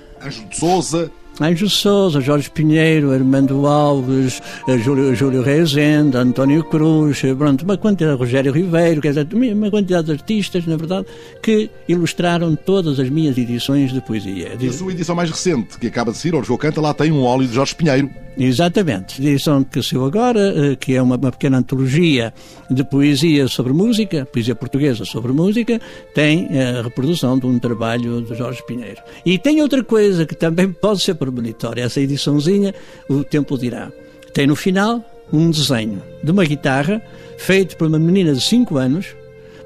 De 0.48 0.56
Souza, 0.56 1.10
Anjo 1.40 1.68
Souza, 1.68 2.20
Jorge 2.20 2.50
Pinheiro, 2.50 3.10
Armando 3.10 3.66
Alves, 3.66 4.40
eh, 4.68 4.78
Júlio, 4.78 5.14
Júlio 5.14 5.42
Rezende, 5.42 6.16
António 6.16 6.62
Cruz, 6.64 7.24
eh, 7.24 7.34
pronto, 7.34 7.64
uma 7.64 7.76
quantidade, 7.76 8.18
Rogério 8.18 8.52
Ribeiro, 8.52 9.00
quer 9.00 9.08
dizer, 9.08 9.28
uma 9.32 9.70
quantidade 9.70 10.06
de 10.06 10.12
artistas, 10.12 10.66
na 10.66 10.76
verdade, 10.76 11.06
que 11.42 11.70
ilustraram 11.88 12.54
todas 12.54 13.00
as 13.00 13.08
minhas 13.08 13.36
edições 13.38 13.92
de 13.92 14.00
poesia. 14.00 14.52
A 14.54 14.72
sua 14.72 14.92
edição 14.92 15.14
mais 15.14 15.30
recente, 15.30 15.78
que 15.78 15.86
acaba 15.86 16.12
de 16.12 16.18
sair, 16.18 16.34
Orfeu 16.34 16.58
Canta, 16.58 16.80
lá 16.80 16.92
tem 16.92 17.10
um 17.10 17.22
óleo 17.24 17.46
de 17.46 17.54
Jorge 17.54 17.74
Pinheiro. 17.74 18.10
Exatamente. 18.36 19.20
Edição 19.20 19.62
que 19.62 19.82
saiu 19.82 20.06
agora, 20.06 20.40
eh, 20.40 20.76
que 20.76 20.94
é 20.94 21.02
uma, 21.02 21.16
uma, 21.16 21.30
pequena 21.30 21.58
antologia 21.58 22.32
de 22.70 22.82
poesia 22.82 23.46
sobre 23.46 23.72
música, 23.72 24.26
poesia 24.26 24.54
portuguesa 24.54 25.04
sobre 25.04 25.32
música, 25.32 25.80
tem 26.14 26.48
a 26.58 26.82
reprodução 26.82 27.38
de 27.38 27.46
um 27.46 27.58
trabalho 27.58 28.22
de 28.22 28.34
Jorge 28.34 28.64
Pinheiro. 28.66 29.02
E 29.24 29.38
tem 29.38 29.60
outra 29.60 29.84
coisa 29.84 30.24
que 30.24 30.34
também 30.34 30.72
pode 30.72 31.02
ser 31.02 31.14
premonitória, 31.14 31.82
essa 31.82 32.00
ediçãozinha, 32.00 32.74
o 33.08 33.22
tempo 33.22 33.58
dirá. 33.58 33.92
Tem 34.32 34.46
no 34.46 34.56
final 34.56 35.04
um 35.32 35.50
desenho 35.50 36.02
de 36.22 36.30
uma 36.30 36.44
guitarra 36.44 37.02
feito 37.38 37.76
por 37.76 37.88
uma 37.88 37.98
menina 37.98 38.32
de 38.32 38.40
5 38.40 38.76
anos 38.78 39.06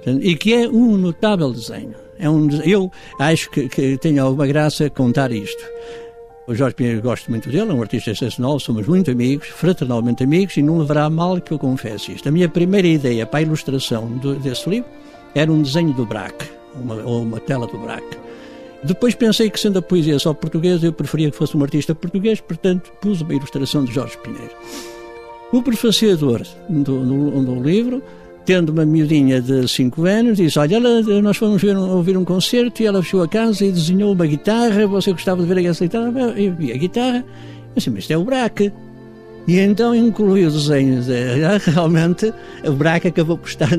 e 0.07 0.37
que 0.37 0.55
é 0.55 0.69
um 0.69 0.97
notável 0.97 1.53
desenho. 1.53 1.95
É 2.19 2.31
um, 2.31 2.49
eu 2.65 2.91
acho 3.19 3.51
que, 3.51 3.69
que 3.69 4.19
alguma 4.19 4.47
graça 4.47 4.89
contar 4.89 5.31
isto. 5.33 5.63
O 6.47 6.55
Jorge 6.55 6.77
Pinheiro 6.77 7.03
gosto 7.03 7.29
muito 7.29 7.51
dele, 7.51 7.73
é 7.73 7.75
um 7.75 7.83
artista 7.83 8.13
excepcional, 8.13 8.61
somos 8.61 8.87
muito 8.87 9.11
amigos, 9.11 9.49
fraternalmente 9.49 10.23
amigos, 10.23 10.57
e 10.57 10.63
não 10.63 10.79
levará 10.79 11.11
mal 11.11 11.41
que 11.41 11.51
eu 11.51 11.59
confesse 11.59 12.13
isto. 12.13 12.29
A 12.29 12.31
minha 12.31 12.49
primeira 12.49 12.87
ideia 12.87 13.27
para 13.27 13.41
a 13.41 13.43
ilustração 13.43 14.07
do, 14.19 14.37
desse 14.37 14.71
livro 14.71 14.89
era 15.35 15.51
um 15.51 15.61
desenho 15.61 15.93
do 15.93 16.07
Braque, 16.07 16.49
uma, 16.81 16.95
ou 17.03 17.23
uma 17.23 17.41
tela 17.41 17.67
do 17.67 17.77
Braque. 17.79 18.17
Depois 18.85 19.17
pensei 19.17 19.51
que, 19.51 19.59
sendo 19.59 19.81
a 19.81 19.83
poesia 19.83 20.21
só 20.21 20.33
portuguesa, 20.33 20.87
eu 20.87 20.93
preferia 20.93 21.33
que 21.33 21.37
fosse 21.37 21.57
um 21.57 21.63
artista 21.65 21.97
português, 21.97 22.41
portanto, 22.41 22.93
pus 23.01 23.23
uma 23.23 23.35
ilustração 23.35 23.85
de 23.85 23.93
Jorge 23.93 24.17
Pinheiro. 24.19 24.55
O 25.53 25.61
prefaciador 25.61 26.43
do, 26.69 27.05
do, 27.05 27.43
do 27.43 27.55
livro 27.61 28.01
tendo 28.47 28.71
uma 28.71 28.87
miudinha 28.87 29.43
de 29.43 29.69
5 29.69 30.07
anos, 30.07 30.39
disse: 30.39 30.59
Olha, 30.59 30.77
ela, 30.77 31.03
nós 31.21 31.37
fomos 31.37 31.61
ver, 31.61 31.77
ouvir 31.77 32.17
um 32.17 32.25
concerto 32.25 32.83
e 32.83 32.87
ela 32.87 33.03
fechou 33.03 33.23
a 33.23 33.29
casa 33.29 33.65
e 33.65 33.73
desenhou 33.73 34.13
uma 34.13 34.25
guitarra. 34.25 34.87
Você 34.87 35.13
gostava 35.13 35.43
de 35.43 35.53
ver 35.53 35.65
essa 35.67 35.85
guitarra? 35.85 36.13
Eu 36.37 36.55
vi 36.55 36.73
a 36.73 36.77
guitarra. 36.77 37.19
Eu 37.19 37.75
disse: 37.75 37.91
Mas 37.91 38.01
isto 38.01 38.13
é 38.13 38.17
o 38.17 38.25
Braque. 38.25 38.73
E 39.49 39.59
então 39.59 39.95
incluí 39.95 40.47
o 40.47 40.51
desenho. 40.51 41.03
De, 41.03 41.13
realmente, 41.71 42.33
o 42.65 42.73
Braque 42.73 43.09
acabou 43.09 43.37
por 43.37 43.49
estar 43.49 43.71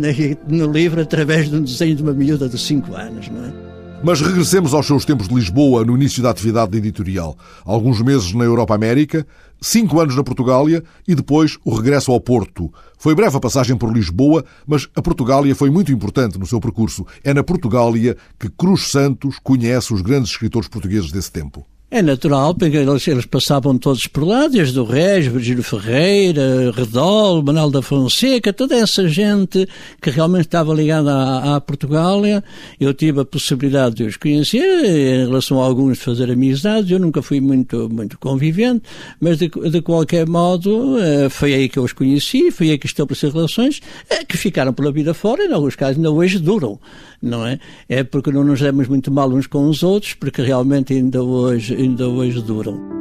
no 0.48 0.72
livro 0.72 1.02
através 1.02 1.50
de 1.50 1.56
um 1.56 1.64
desenho 1.64 1.96
de 1.96 2.04
uma 2.04 2.14
miúda 2.14 2.48
de 2.48 2.58
5 2.58 2.94
anos, 2.94 3.30
não 3.30 3.46
é? 3.46 3.68
Mas 4.04 4.22
regressemos 4.22 4.76
aos 4.76 4.86
seus 4.86 5.04
tempos 5.06 5.28
de 5.28 5.34
Lisboa, 5.34 5.84
no 5.84 5.96
início 5.96 6.22
da 6.22 6.30
atividade 6.30 6.78
editorial. 6.78 7.36
Alguns 7.66 8.00
meses 8.00 8.32
na 8.32 8.44
Europa 8.44 8.76
América, 8.76 9.26
cinco 9.62 10.00
anos 10.00 10.16
na 10.16 10.24
Portugália 10.24 10.84
e 11.08 11.16
depois 11.16 11.58
o 11.64 11.76
regresso 11.76 12.12
ao 12.12 12.20
Porto. 12.20 12.72
Foi 12.98 13.14
breve 13.16 13.38
a 13.38 13.40
passagem 13.40 13.78
por 13.78 13.92
Lisboa, 13.92 14.44
mas 14.66 14.88
a 14.96 15.02
Portugália 15.02 15.56
foi 15.56 15.70
muito 15.70 15.92
importante 15.92 16.40
no 16.40 16.46
seu 16.46 16.60
percurso. 16.60 17.06
É 17.24 17.34
na 17.34 17.44
Portugália 17.44 18.18
que 18.40 18.50
Cruz 18.50 18.90
Santos 18.90 19.38
conhece 19.42 19.94
os 19.94 20.02
grandes 20.02 20.32
escritores 20.32 20.68
portugueses 20.68 21.12
desse 21.12 21.32
tempo. 21.32 21.66
É 21.90 22.02
natural, 22.02 22.54
porque 22.54 22.76
eles, 22.76 23.08
eles, 23.08 23.26
passavam 23.26 23.78
todos 23.78 24.08
por 24.08 24.28
lá, 24.28 24.50
desde 24.50 24.78
o 24.78 24.84
Reis, 24.84 25.26
Virgílio 25.26 25.64
Ferreira, 25.64 26.70
Redol, 26.76 27.42
Manuel 27.42 27.72
da 27.72 27.82
Fonseca, 27.82 28.52
toda 28.52 28.76
essa 28.76 29.08
gente 29.08 29.66
que 30.02 30.10
realmente 30.10 30.48
estava 30.48 30.74
ligada 30.74 31.14
à, 31.14 31.56
à 31.56 31.62
Portugália. 31.62 32.44
Eu 32.78 32.94
tive 32.94 33.22
a 33.22 33.26
possibilidade 33.26 33.96
de 33.96 34.04
os 34.04 34.18
conhecer, 34.18 34.84
em 34.84 35.28
relação 35.28 35.62
a 35.62 35.66
alguns 35.66 35.98
de 35.98 36.04
fazer 36.04 36.30
amizades, 36.30 36.92
eu 36.92 37.00
nunca 37.00 37.22
fui 37.22 37.40
muito, 37.40 37.88
muito 37.90 38.20
convivente, 38.20 38.84
mas 39.18 39.38
de, 39.38 39.48
de 39.48 39.82
qualquer 39.82 40.28
modo 40.28 40.98
eh, 41.00 41.30
foi 41.30 41.54
aí 41.54 41.70
que 41.70 41.80
eu 41.80 41.84
os 41.84 41.94
conheci, 41.94 42.52
foi 42.52 42.70
aí 42.70 42.78
que 42.78 42.88
estabeleci 42.88 43.30
relações, 43.30 43.80
eh, 44.10 44.26
que 44.26 44.36
ficaram 44.36 44.74
pela 44.74 44.92
vida 44.92 45.14
fora 45.14 45.42
e, 45.42 45.48
em 45.48 45.54
alguns 45.54 45.78
casos, 45.78 45.96
ainda 45.96 46.12
hoje 46.12 46.38
duram, 46.38 46.78
não 47.22 47.48
é? 47.48 47.58
É 47.88 48.04
porque 48.04 48.30
não 48.30 48.44
nos 48.44 48.60
demos 48.60 48.90
muito 48.90 49.10
mal 49.10 49.32
uns 49.32 49.48
com 49.48 49.70
os 49.70 49.84
outros, 49.84 50.16
porque 50.16 50.42
realmente 50.42 50.94
ainda 50.94 51.24
hoje 51.24 51.77
ainda 51.78 52.08
hoje 52.08 52.42
duram. 52.42 52.98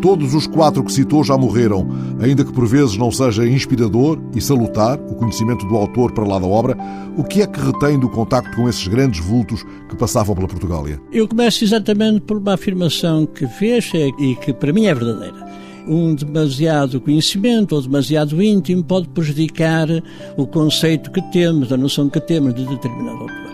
Todos 0.00 0.34
os 0.34 0.48
quatro 0.48 0.82
que 0.82 0.92
citou 0.92 1.22
já 1.22 1.38
morreram, 1.38 1.88
ainda 2.20 2.44
que 2.44 2.52
por 2.52 2.66
vezes 2.66 2.96
não 2.96 3.12
seja 3.12 3.46
inspirador 3.46 4.18
e 4.34 4.40
salutar 4.40 4.98
o 4.98 5.14
conhecimento 5.14 5.64
do 5.66 5.76
autor 5.76 6.10
para 6.10 6.26
lá 6.26 6.40
da 6.40 6.46
obra, 6.46 6.76
o 7.16 7.22
que 7.22 7.40
é 7.40 7.46
que 7.46 7.60
retém 7.60 8.00
do 8.00 8.08
contacto 8.08 8.56
com 8.56 8.68
esses 8.68 8.88
grandes 8.88 9.24
vultos 9.24 9.64
que 9.88 9.96
passavam 9.96 10.34
pela 10.34 10.48
Portugália? 10.48 11.00
Eu 11.12 11.28
começo 11.28 11.62
exatamente 11.62 12.20
por 12.22 12.38
uma 12.38 12.54
afirmação 12.54 13.24
que 13.26 13.46
fez 13.46 13.92
e 14.18 14.34
que 14.34 14.52
para 14.52 14.72
mim 14.72 14.86
é 14.86 14.94
verdadeira 14.94 15.52
um 15.86 16.14
demasiado 16.14 17.00
conhecimento 17.00 17.74
ou 17.74 17.82
demasiado 17.82 18.40
íntimo 18.40 18.84
pode 18.84 19.08
prejudicar 19.08 19.88
o 20.36 20.46
conceito 20.46 21.10
que 21.10 21.20
temos, 21.32 21.72
a 21.72 21.76
noção 21.76 22.08
que 22.08 22.20
temos 22.20 22.54
de 22.54 22.64
determinado 22.66 23.22
autor 23.22 23.51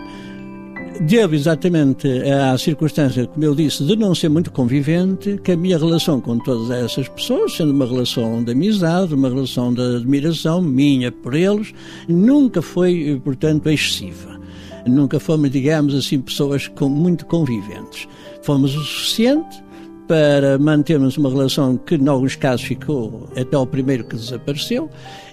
devo 1.01 1.35
exatamente 1.35 2.07
à 2.29 2.57
circunstância, 2.57 3.25
como 3.25 3.43
eu 3.43 3.55
disse, 3.55 3.83
de 3.83 3.95
não 3.95 4.13
ser 4.13 4.29
muito 4.29 4.51
convivente, 4.51 5.39
que 5.43 5.51
a 5.51 5.57
minha 5.57 5.77
relação 5.77 6.19
com 6.19 6.37
todas 6.39 6.69
essas 6.71 7.07
pessoas, 7.07 7.53
sendo 7.53 7.71
uma 7.71 7.85
relação 7.85 8.43
de 8.43 8.51
amizade, 8.51 9.13
uma 9.13 9.29
relação 9.29 9.73
de 9.73 9.81
admiração 9.81 10.61
minha 10.61 11.11
por 11.11 11.33
eles, 11.33 11.73
nunca 12.07 12.61
foi, 12.61 13.19
portanto, 13.23 13.69
excessiva. 13.69 14.39
Nunca 14.85 15.19
fomos, 15.19 15.51
digamos 15.51 15.93
assim, 15.93 16.19
pessoas 16.19 16.67
com, 16.67 16.89
muito 16.89 17.25
conviventes. 17.25 18.07
Fomos 18.41 18.75
o 18.75 18.83
suficiente 18.83 19.68
para 20.09 20.57
mantermos 20.57 21.17
uma 21.17 21.29
relação 21.29 21.77
que, 21.77 21.93
em 21.93 22.07
alguns 22.07 22.35
casos, 22.35 22.65
ficou 22.65 23.29
até 23.37 23.55
o 23.55 23.67
primeiro 23.67 24.03
que 24.03 24.15
desapareceu 24.15 24.89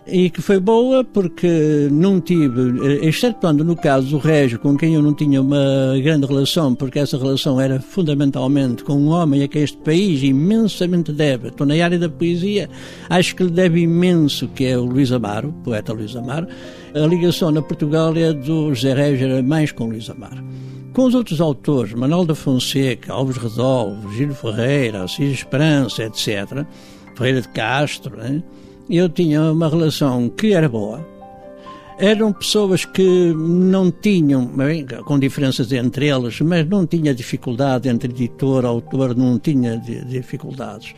e 0.07 0.29
que 0.29 0.43
foi 0.43 0.61
boa 0.61 1.03
porque 1.03 1.89
não 1.91 2.21
tive, 2.21 2.87
excetuando 3.01 3.65
no 3.65 3.75
caso 3.75 4.09
do 4.09 4.19
Régio, 4.19 4.59
com 4.59 4.77
quem 4.77 4.95
eu 4.95 5.03
não 5.03 5.15
tinha 5.15 5.41
uma 5.41 5.95
grande 6.03 6.27
relação, 6.27 6.75
porque 6.75 6.99
essa 6.99 7.17
relação 7.17 7.59
era 7.59 7.81
fundamentalmente 7.81 8.85
com 8.85 8.93
um 8.93 9.09
homem 9.09 9.43
a 9.43 9.49
que 9.49 9.61
este 9.61 9.79
país 9.79 10.23
imensamente 10.23 11.11
deve. 11.11 11.49
Estou 11.49 11.67
na 11.67 11.83
área 11.83 11.99
da 11.99 12.11
poesia, 12.11 12.69
acho 13.09 13.35
que 13.35 13.45
lhe 13.45 13.51
deve 13.51 13.81
imenso, 13.81 14.47
que 14.49 14.67
é 14.67 14.77
o 14.77 14.85
Luís 14.85 15.11
Amaro, 15.11 15.55
poeta 15.65 15.95
Luís 15.95 16.15
Amaro. 16.15 16.47
A 16.95 17.07
ligação 17.07 17.51
na 17.51 17.63
Portugália 17.63 18.35
do 18.35 18.75
José 18.75 18.93
Régio 18.93 19.27
era 19.27 19.43
mais 19.43 19.73
com 19.73 19.87
Luís 19.87 20.11
Amaro. 20.11 20.45
Com 20.97 21.05
os 21.05 21.15
outros 21.15 21.43
autores, 21.43 21.93
Manuel 21.93 22.25
da 22.25 22.35
Fonseca, 22.35 23.13
Alves 23.13 23.37
Redol, 23.37 23.97
Virgílio 23.97 24.35
Ferreira, 24.35 25.03
Assis 25.03 25.31
Esperança, 25.31 26.05
etc., 26.05 26.65
Ferreira 27.15 27.43
de 27.43 27.49
Castro, 27.51 28.17
né? 28.17 28.43
eu 28.89 29.07
tinha 29.07 29.53
uma 29.53 29.69
relação 29.69 30.31
que 30.31 30.55
era 30.55 30.71
boa. 30.71 31.07
Eram 31.99 32.33
pessoas 32.33 32.87
que 32.87 33.35
não 33.37 33.91
tinham, 33.91 34.47
bem, 34.47 34.87
com 35.05 35.19
diferenças 35.19 35.71
entre 35.71 36.07
elas, 36.07 36.41
mas 36.41 36.67
não 36.67 36.87
tinha 36.87 37.15
dificuldade 37.15 37.91
entre 37.91 38.11
editor 38.11 38.65
e 38.65 38.67
autor, 38.67 39.15
não 39.15 39.39
tinha 39.39 39.77
dificuldades. 39.77 40.95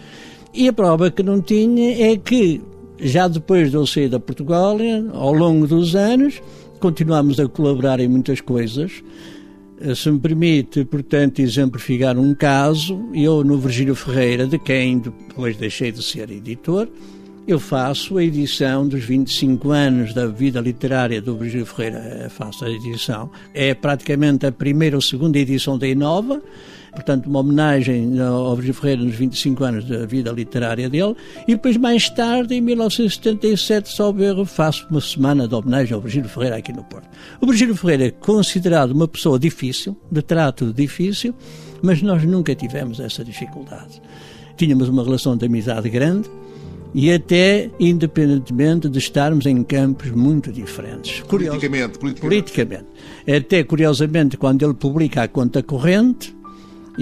E 0.54 0.68
a 0.68 0.72
prova 0.72 1.10
que 1.10 1.24
não 1.24 1.42
tinha 1.42 2.12
é 2.12 2.16
que, 2.16 2.62
já 3.00 3.26
depois 3.26 3.72
de 3.72 3.76
eu 3.76 3.84
sair 3.84 4.08
da 4.08 4.20
Portugália, 4.20 5.04
ao 5.12 5.32
longo 5.32 5.66
dos 5.66 5.96
anos, 5.96 6.40
continuámos 6.78 7.40
a 7.40 7.48
colaborar 7.48 7.98
em 7.98 8.06
muitas 8.06 8.40
coisas. 8.40 9.02
Eh, 9.80 9.94
se 9.94 10.10
me 10.10 10.18
permite, 10.18 10.84
portanto, 10.84 11.40
exemplificar 11.40 12.18
um 12.18 12.34
caso, 12.34 13.08
eu 13.14 13.44
no 13.44 13.58
Virgílio 13.58 13.94
Ferreira, 13.94 14.46
de 14.46 14.58
quem 14.58 14.98
depois 14.98 15.56
deixei 15.56 15.92
de 15.92 16.02
ser 16.02 16.30
editor, 16.30 16.88
eu 17.46 17.58
faço 17.58 18.18
a 18.18 18.24
edição 18.24 18.86
dos 18.86 19.04
25 19.04 19.70
anos 19.70 20.12
da 20.12 20.26
vida 20.26 20.60
literária 20.60 21.22
do 21.22 21.36
Virgílio 21.36 21.64
Ferreira, 21.64 21.98
eh, 21.98 22.28
faço 22.28 22.64
a 22.64 22.70
edição. 22.70 23.30
É 23.54 23.72
praticamente 23.72 24.46
a 24.46 24.52
primeira 24.52 24.96
ou 24.96 25.02
segunda 25.02 25.38
edição 25.38 25.78
da 25.78 25.86
Inova, 25.86 26.42
portanto, 26.92 27.26
uma 27.26 27.40
homenagem 27.40 28.18
ao 28.20 28.54
Virgílio 28.54 28.80
Ferreira 28.80 29.02
nos 29.02 29.14
25 29.14 29.64
anos 29.64 29.84
da 29.84 30.06
vida 30.06 30.30
literária 30.30 30.88
dele, 30.88 31.14
e 31.46 31.54
depois, 31.54 31.76
mais 31.76 32.08
tarde, 32.10 32.54
em 32.54 32.60
1977, 32.60 33.94
salvo 33.94 34.22
erro, 34.22 34.44
faço 34.44 34.86
uma 34.90 35.00
semana 35.00 35.46
de 35.46 35.54
homenagem 35.54 35.94
ao 35.94 36.00
Virgílio 36.00 36.28
Ferreira 36.28 36.56
aqui 36.56 36.72
no 36.72 36.84
Porto. 36.84 37.08
O 37.40 37.46
Virgílio 37.46 37.74
Ferreira 37.74 38.06
é 38.06 38.10
considerado 38.10 38.92
uma 38.92 39.08
pessoa 39.08 39.38
difícil, 39.38 39.96
de 40.10 40.22
trato 40.22 40.72
difícil, 40.72 41.34
mas 41.82 42.02
nós 42.02 42.24
nunca 42.24 42.54
tivemos 42.54 43.00
essa 43.00 43.24
dificuldade. 43.24 44.00
Tínhamos 44.56 44.88
uma 44.88 45.04
relação 45.04 45.36
de 45.36 45.46
amizade 45.46 45.88
grande, 45.88 46.28
e 46.94 47.12
até 47.12 47.70
independentemente 47.78 48.88
de 48.88 48.98
estarmos 48.98 49.46
em 49.46 49.62
campos 49.62 50.10
muito 50.10 50.52
diferentes. 50.52 51.20
Politicamente, 51.20 51.98
politicamente. 51.98 52.20
politicamente. 52.20 52.86
Até 53.36 53.62
curiosamente, 53.62 54.36
quando 54.36 54.64
ele 54.64 54.74
publica 54.74 55.22
a 55.22 55.28
conta 55.28 55.62
corrente, 55.62 56.34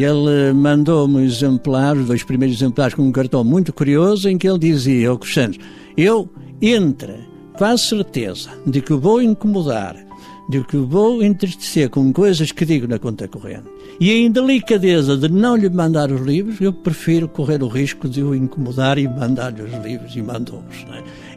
ele 0.05 0.53
mandou-me 0.53 1.17
um 1.17 1.21
exemplar, 1.21 1.97
dois 1.97 2.23
primeiros 2.23 2.57
exemplares, 2.57 2.95
com 2.95 3.03
um 3.03 3.13
cartão 3.13 3.43
muito 3.43 3.73
curioso, 3.73 4.29
em 4.29 4.37
que 4.37 4.49
ele 4.49 4.59
dizia 4.59 5.09
ao 5.09 5.19
Crescentes, 5.19 5.59
eu, 5.97 6.29
entre, 6.61 7.15
quase 7.57 7.85
certeza, 7.85 8.51
de 8.67 8.81
que 8.81 8.93
vou 8.93 9.23
incomodar 9.23 10.06
de 10.49 10.63
que 10.65 10.77
vou 10.77 11.23
entristecer 11.23 11.91
com 11.91 12.13
coisas 12.13 12.53
que 12.53 12.65
digo 12.65 12.87
na 12.87 12.99
conta 12.99 13.27
corrente 13.27 13.77
e 13.99 14.11
a 14.11 14.19
indelicadeza 14.19 15.17
de 15.17 15.29
não 15.29 15.57
lhe 15.57 15.71
mandar 15.71 16.13
os 16.13 16.21
livros, 16.21 16.61
eu 16.61 16.73
prefiro 16.73 17.29
correr 17.29 17.63
o 17.63 17.69
risco 17.69 18.09
de 18.09 18.23
o 18.23 18.35
incomodar 18.35 18.99
e 18.99 19.09
mandar-lhe 19.09 19.63
os 19.63 19.73
livros 19.83 20.15
e 20.15 20.23
mandou-os. 20.23 20.85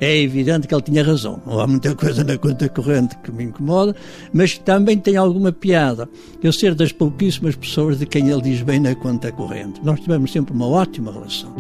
É? 0.01 0.09
é 0.09 0.21
evidente 0.21 0.67
que 0.67 0.75
ele 0.75 0.81
tinha 0.81 1.03
razão. 1.03 1.41
Não 1.45 1.59
há 1.59 1.67
muita 1.67 1.95
coisa 1.95 2.23
na 2.23 2.37
conta 2.37 2.67
corrente 2.67 3.17
que 3.23 3.31
me 3.31 3.45
incomoda, 3.45 3.95
mas 4.33 4.57
também 4.57 4.97
tem 4.97 5.15
alguma 5.15 5.51
piada. 5.51 6.09
Eu 6.43 6.51
ser 6.51 6.75
das 6.75 6.91
pouquíssimas 6.91 7.55
pessoas 7.55 7.97
de 7.97 8.05
quem 8.05 8.29
ele 8.29 8.41
diz 8.41 8.61
bem 8.61 8.79
na 8.79 8.93
conta 8.93 9.31
corrente. 9.31 9.79
Nós 9.83 9.99
tivemos 10.01 10.31
sempre 10.31 10.53
uma 10.53 10.67
ótima 10.67 11.11
relação. 11.11 11.53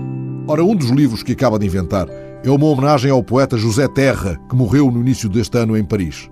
Ora, 0.47 0.63
um 0.63 0.75
dos 0.75 0.89
livros 0.89 1.23
que 1.23 1.31
acaba 1.31 1.57
de 1.57 1.65
inventar 1.65 2.07
é 2.43 2.49
uma 2.49 2.65
homenagem 2.65 3.11
ao 3.11 3.23
poeta 3.23 3.57
José 3.57 3.87
Terra, 3.87 4.37
que 4.49 4.55
morreu 4.55 4.91
no 4.91 4.99
início 4.99 5.29
deste 5.29 5.57
ano 5.57 5.77
em 5.77 5.83
Paris. 5.83 6.29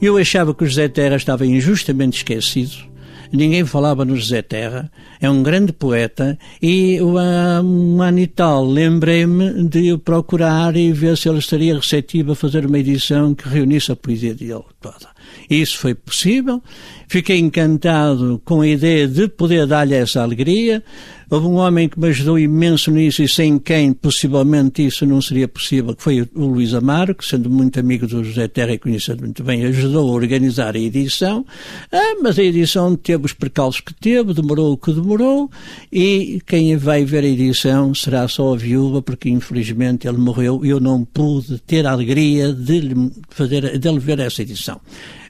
Eu 0.00 0.16
achava 0.16 0.54
que 0.54 0.64
o 0.64 0.66
José 0.66 0.88
Terra 0.88 1.16
estava 1.16 1.46
injustamente 1.46 2.18
esquecido. 2.18 2.90
Ninguém 3.32 3.64
falava 3.64 4.04
no 4.04 4.16
José 4.16 4.42
Terra. 4.42 4.90
É 5.20 5.30
um 5.30 5.42
grande 5.42 5.72
poeta 5.72 6.36
e 6.60 7.00
um 7.00 8.02
ano 8.02 8.18
e 8.18 8.26
tal 8.26 8.64
lembrei-me 8.64 9.68
de 9.68 9.96
procurar 9.98 10.74
e 10.74 10.92
ver 10.92 11.16
se 11.16 11.28
ele 11.28 11.38
estaria 11.38 11.76
receptivo 11.76 12.32
a 12.32 12.34
fazer 12.34 12.66
uma 12.66 12.78
edição 12.78 13.34
que 13.34 13.48
reunisse 13.48 13.92
a 13.92 13.96
poesia 13.96 14.34
dele 14.34 14.64
toda. 14.80 15.08
Isso 15.48 15.78
foi 15.78 15.94
possível. 15.94 16.60
Fiquei 17.06 17.38
encantado 17.38 18.40
com 18.44 18.62
a 18.62 18.66
ideia 18.66 19.06
de 19.06 19.28
poder 19.28 19.66
dar-lhe 19.66 19.94
essa 19.94 20.22
alegria. 20.22 20.82
Houve 21.30 21.46
um 21.46 21.54
homem 21.58 21.88
que 21.88 21.96
me 21.96 22.08
ajudou 22.08 22.36
imenso 22.36 22.90
nisso 22.90 23.22
e 23.22 23.28
sem 23.28 23.56
quem 23.56 23.92
possivelmente 23.92 24.84
isso 24.84 25.06
não 25.06 25.22
seria 25.22 25.46
possível, 25.46 25.94
que 25.94 26.02
foi 26.02 26.22
o 26.22 26.46
Luís 26.46 26.74
Amaro, 26.74 27.14
que 27.14 27.24
sendo 27.24 27.48
muito 27.48 27.78
amigo 27.78 28.04
do 28.04 28.24
José 28.24 28.48
Terra 28.48 28.72
e 28.72 28.78
conhecendo 28.80 29.20
muito 29.20 29.44
bem, 29.44 29.64
ajudou 29.66 30.08
a 30.08 30.12
organizar 30.12 30.74
a 30.74 30.78
edição. 30.80 31.46
Ah, 31.92 32.16
mas 32.20 32.36
a 32.36 32.42
edição 32.42 32.96
teve 32.96 33.26
os 33.26 33.32
percalços 33.32 33.80
que 33.80 33.94
teve, 33.94 34.34
demorou 34.34 34.72
o 34.72 34.76
que 34.76 34.92
demorou 34.92 35.48
e 35.92 36.42
quem 36.44 36.76
vai 36.76 37.04
ver 37.04 37.22
a 37.22 37.28
edição 37.28 37.94
será 37.94 38.26
só 38.26 38.52
a 38.52 38.56
viúva, 38.56 39.00
porque 39.00 39.30
infelizmente 39.30 40.08
ele 40.08 40.18
morreu 40.18 40.64
e 40.64 40.70
eu 40.70 40.80
não 40.80 41.04
pude 41.04 41.60
ter 41.60 41.86
a 41.86 41.92
alegria 41.92 42.52
de 42.52 42.80
lhe, 42.80 43.12
fazer, 43.28 43.78
de 43.78 43.88
lhe 43.88 44.00
ver 44.00 44.18
essa 44.18 44.42
edição. 44.42 44.80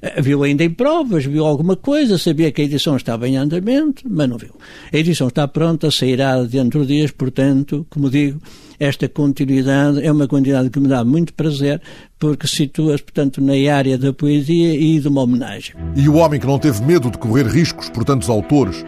Ah, 0.03 0.21
viu 0.21 0.43
ainda 0.43 0.65
em 0.65 0.71
provas, 0.71 1.25
viu 1.25 1.45
alguma 1.45 1.77
coisa, 1.77 2.17
sabia 2.17 2.51
que 2.51 2.63
a 2.63 2.65
edição 2.65 2.97
estava 2.97 3.29
em 3.29 3.37
andamento, 3.37 4.03
mas 4.09 4.29
não 4.29 4.39
viu. 4.39 4.55
A 4.93 4.97
edição 4.97 5.29
está 5.29 5.47
pronta, 5.47 5.91
sairá 5.91 6.43
dentro 6.43 6.87
de 6.87 6.95
dias, 6.95 7.11
portanto, 7.11 7.87
como 7.91 8.09
digo, 8.09 8.41
esta 8.79 9.09
continuidade 9.09 10.05
é 10.05 10.11
uma 10.11 10.27
continuidade 10.27 10.71
que 10.71 10.81
me 10.81 10.89
dá 10.89 11.05
muito 11.05 11.35
prazer, 11.35 11.83
porque 12.19 12.47
situa-se, 12.47 13.03
portanto, 13.03 13.43
na 13.43 13.53
área 13.75 13.99
da 13.99 14.13
poesia 14.13 14.75
e 14.75 14.99
de 14.99 15.07
uma 15.09 15.21
homenagem. 15.21 15.75
E 15.95 16.09
o 16.09 16.15
homem 16.15 16.41
que 16.41 16.47
não 16.47 16.59
teve 16.59 16.83
medo 16.83 17.11
de 17.11 17.19
correr 17.19 17.47
riscos 17.47 17.91
por 17.91 18.05
tantos 18.05 18.31
autores, 18.31 18.85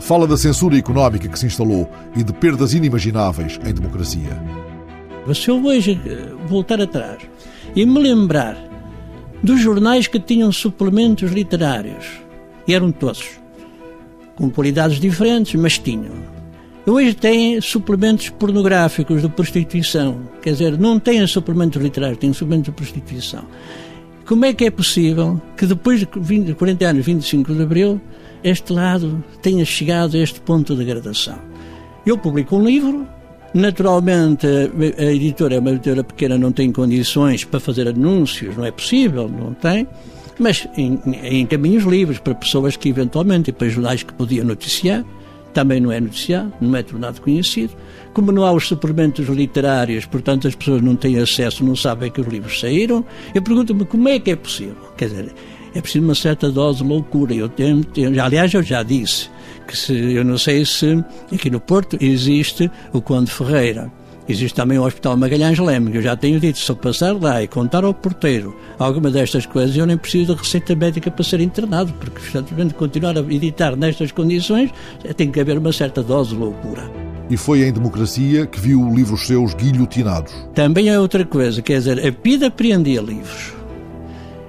fala 0.00 0.26
da 0.26 0.36
censura 0.36 0.76
económica 0.76 1.28
que 1.28 1.38
se 1.38 1.46
instalou 1.46 1.88
e 2.16 2.24
de 2.24 2.32
perdas 2.32 2.72
inimagináveis 2.74 3.60
em 3.64 3.72
democracia. 3.72 4.36
Se 5.34 5.50
eu 5.50 5.62
hoje 5.64 6.00
eh, 6.06 6.32
voltar 6.48 6.80
atrás 6.80 7.18
e 7.76 7.84
me 7.84 8.00
lembrar 8.00 8.67
dos 9.42 9.60
jornais 9.60 10.06
que 10.06 10.18
tinham 10.18 10.50
suplementos 10.50 11.30
literários, 11.30 12.06
e 12.66 12.74
eram 12.74 12.90
todos, 12.92 13.38
com 14.36 14.50
qualidades 14.50 15.00
diferentes, 15.00 15.54
mas 15.54 15.78
tinham. 15.78 16.12
Hoje 16.86 17.12
têm 17.12 17.60
suplementos 17.60 18.30
pornográficos 18.30 19.20
de 19.20 19.28
prostituição. 19.28 20.22
Quer 20.40 20.52
dizer, 20.52 20.78
não 20.78 20.98
têm 20.98 21.26
suplementos 21.26 21.82
literários, 21.82 22.18
têm 22.18 22.32
suplementos 22.32 22.70
de 22.70 22.76
prostituição. 22.76 23.44
Como 24.24 24.44
é 24.46 24.54
que 24.54 24.64
é 24.64 24.70
possível 24.70 25.40
que 25.56 25.66
depois 25.66 26.00
de 26.00 26.08
20, 26.14 26.54
40 26.54 26.86
anos, 26.86 27.04
25 27.04 27.54
de 27.54 27.62
Abril, 27.62 28.00
este 28.42 28.72
lado 28.72 29.22
tenha 29.42 29.64
chegado 29.64 30.16
a 30.16 30.20
este 30.20 30.40
ponto 30.40 30.74
de 30.74 30.84
degradação? 30.84 31.38
Eu 32.06 32.16
publico 32.16 32.56
um 32.56 32.64
livro, 32.64 33.06
naturalmente 33.54 34.46
a 34.98 35.04
editora 35.04 35.56
é 35.56 35.58
uma 35.58 35.70
editora 35.70 36.04
pequena, 36.04 36.36
não 36.38 36.52
tem 36.52 36.70
condições 36.70 37.44
para 37.44 37.60
fazer 37.60 37.88
anúncios, 37.88 38.56
não 38.56 38.64
é 38.64 38.70
possível, 38.70 39.28
não 39.28 39.54
tem 39.54 39.86
mas 40.38 40.68
em, 40.76 41.00
em 41.22 41.46
caminhos 41.46 41.84
livres 41.84 42.18
para 42.18 42.34
pessoas 42.34 42.76
que 42.76 42.88
eventualmente, 42.88 43.50
e 43.50 43.52
para 43.52 43.68
jornais 43.68 44.02
que 44.02 44.12
podiam 44.12 44.46
noticiar, 44.46 45.04
também 45.52 45.80
não 45.80 45.90
é 45.90 46.00
noticiado, 46.00 46.52
não 46.60 46.76
é 46.76 46.82
tornado 46.82 47.20
conhecido. 47.20 47.74
Como 48.12 48.30
não 48.30 48.44
há 48.44 48.52
os 48.52 48.68
suplementos 48.68 49.26
literários, 49.28 50.06
portanto 50.06 50.46
as 50.46 50.54
pessoas 50.54 50.80
não 50.80 50.94
têm 50.94 51.18
acesso, 51.18 51.64
não 51.64 51.74
sabem 51.74 52.10
que 52.10 52.20
os 52.20 52.26
livros 52.26 52.60
saíram, 52.60 53.04
eu 53.34 53.42
pergunto-me 53.42 53.84
como 53.84 54.08
é 54.08 54.18
que 54.18 54.30
é 54.30 54.36
possível. 54.36 54.76
Quer 54.96 55.08
dizer, 55.08 55.34
é 55.74 55.80
preciso 55.80 56.04
uma 56.04 56.14
certa 56.14 56.50
dose 56.50 56.82
de 56.82 56.88
loucura. 56.88 57.34
Eu 57.34 57.48
tenho, 57.48 57.84
tenho, 57.84 58.22
aliás, 58.22 58.54
eu 58.54 58.62
já 58.62 58.82
disse 58.82 59.28
que 59.68 59.76
se, 59.76 59.92
eu 59.92 60.24
não 60.24 60.36
sei 60.36 60.64
se 60.64 61.04
aqui 61.32 61.48
no 61.50 61.60
Porto 61.60 61.96
existe 62.00 62.70
o 62.92 63.00
Conde 63.00 63.30
Ferreira 63.30 63.92
Existe 64.28 64.54
também 64.54 64.78
o 64.78 64.84
Hospital 64.84 65.16
Magalhães 65.16 65.58
Leme, 65.58 65.90
que 65.90 65.96
eu 65.96 66.02
já 66.02 66.14
tenho 66.14 66.38
dito, 66.38 66.58
se 66.58 66.70
eu 66.70 66.76
passar 66.76 67.18
lá 67.18 67.42
e 67.42 67.48
contar 67.48 67.82
ao 67.82 67.94
porteiro 67.94 68.54
alguma 68.78 69.10
destas 69.10 69.46
coisas, 69.46 69.74
eu 69.74 69.86
nem 69.86 69.96
preciso 69.96 70.34
de 70.34 70.42
receita 70.42 70.76
médica 70.76 71.10
para 71.10 71.24
ser 71.24 71.40
internado, 71.40 71.94
porque, 71.94 72.20
simplesmente, 72.20 72.74
continuar 72.74 73.16
a 73.16 73.20
editar 73.20 73.74
nestas 73.74 74.12
condições 74.12 74.70
tem 75.16 75.30
que 75.30 75.40
haver 75.40 75.56
uma 75.56 75.72
certa 75.72 76.02
dose 76.02 76.30
de 76.30 76.36
loucura. 76.36 76.90
E 77.30 77.38
foi 77.38 77.62
em 77.62 77.72
democracia 77.72 78.46
que 78.46 78.60
viu 78.60 78.94
livros 78.94 79.26
seus 79.26 79.54
guilhotinados. 79.54 80.34
Também 80.54 80.90
é 80.90 81.00
outra 81.00 81.24
coisa, 81.24 81.62
quer 81.62 81.78
dizer, 81.78 82.06
a 82.06 82.12
PIDA 82.12 82.48
apreendia 82.48 83.00
livros. 83.00 83.57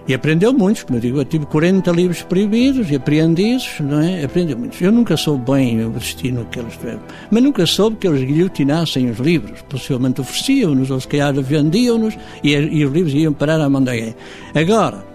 E 0.10 0.14
aprendeu 0.16 0.52
muitos, 0.52 0.82
como 0.82 0.98
eu 0.98 1.02
digo, 1.02 1.20
eu 1.20 1.26
tive 1.26 1.46
40 1.46 1.92
livros 1.92 2.24
proibidos 2.24 2.90
e 2.90 2.96
apreendidos, 2.96 3.76
não 3.80 4.02
é? 4.02 4.24
Aprendeu 4.24 4.58
muitos. 4.58 4.82
Eu 4.82 4.92
nunca 4.92 5.16
soube 5.16 5.52
bem 5.52 5.86
o 5.86 5.92
destino 5.92 6.48
que 6.52 6.58
eles 6.58 6.76
tiveram, 6.76 7.02
mas 7.30 7.44
nunca 7.44 7.64
soube 7.68 7.98
que 7.98 8.08
eles 8.08 8.24
guilhotinassem 8.24 9.08
os 9.08 9.20
livros. 9.20 9.62
Possivelmente 9.70 10.20
ofereciam-nos, 10.20 10.90
ou 10.90 11.00
se 11.00 11.08
calhar 11.08 11.32
vendiam-nos 11.36 12.18
e, 12.44 12.56
e, 12.56 12.84
os 12.84 12.92
livros 12.92 13.14
iam 13.14 13.32
parar 13.34 13.62
à 13.62 13.70
mão 13.70 13.84
de 13.84 13.92
alguém. 13.92 14.16
Agora, 14.56 15.06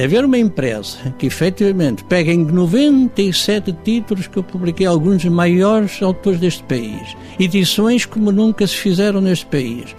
haver 0.00 0.24
uma 0.24 0.38
empresa 0.38 1.12
que 1.18 1.26
efetivamente 1.26 2.04
pega 2.04 2.30
em 2.30 2.44
97 2.44 3.76
títulos 3.82 4.28
que 4.28 4.36
eu 4.36 4.44
publiquei, 4.44 4.86
alguns 4.86 5.24
dos 5.24 5.32
maiores 5.32 6.00
autores 6.00 6.38
deste 6.38 6.62
país, 6.62 7.16
edições 7.36 8.06
como 8.06 8.30
nunca 8.30 8.64
se 8.64 8.76
fizeram 8.76 9.20
neste 9.20 9.46
país, 9.46 9.96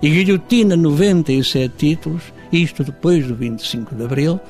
e 0.00 0.08
guilhotina 0.08 0.74
97 0.74 1.74
títulos, 1.76 2.37
isto 2.52 2.84
depois 2.84 3.26
do 3.26 3.34
25 3.34 3.94
de 3.94 4.04
Abril, 4.04 4.40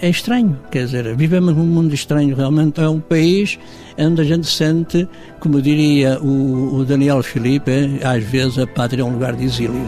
é 0.00 0.08
estranho. 0.08 0.58
Quer 0.70 0.86
dizer, 0.86 1.16
vivemos 1.16 1.56
num 1.56 1.64
mundo 1.64 1.94
estranho. 1.94 2.36
Realmente 2.36 2.80
é 2.80 2.88
um 2.88 3.00
país 3.00 3.58
onde 3.98 4.20
a 4.20 4.24
gente 4.24 4.46
sente, 4.46 5.08
como 5.40 5.60
diria 5.60 6.20
o, 6.20 6.76
o 6.76 6.84
Daniel 6.84 7.22
Felipe, 7.22 7.70
às 8.02 8.22
vezes 8.22 8.58
a 8.58 8.66
pátria 8.66 9.02
é 9.02 9.04
um 9.04 9.12
lugar 9.12 9.34
de 9.34 9.44
exílio. 9.44 9.86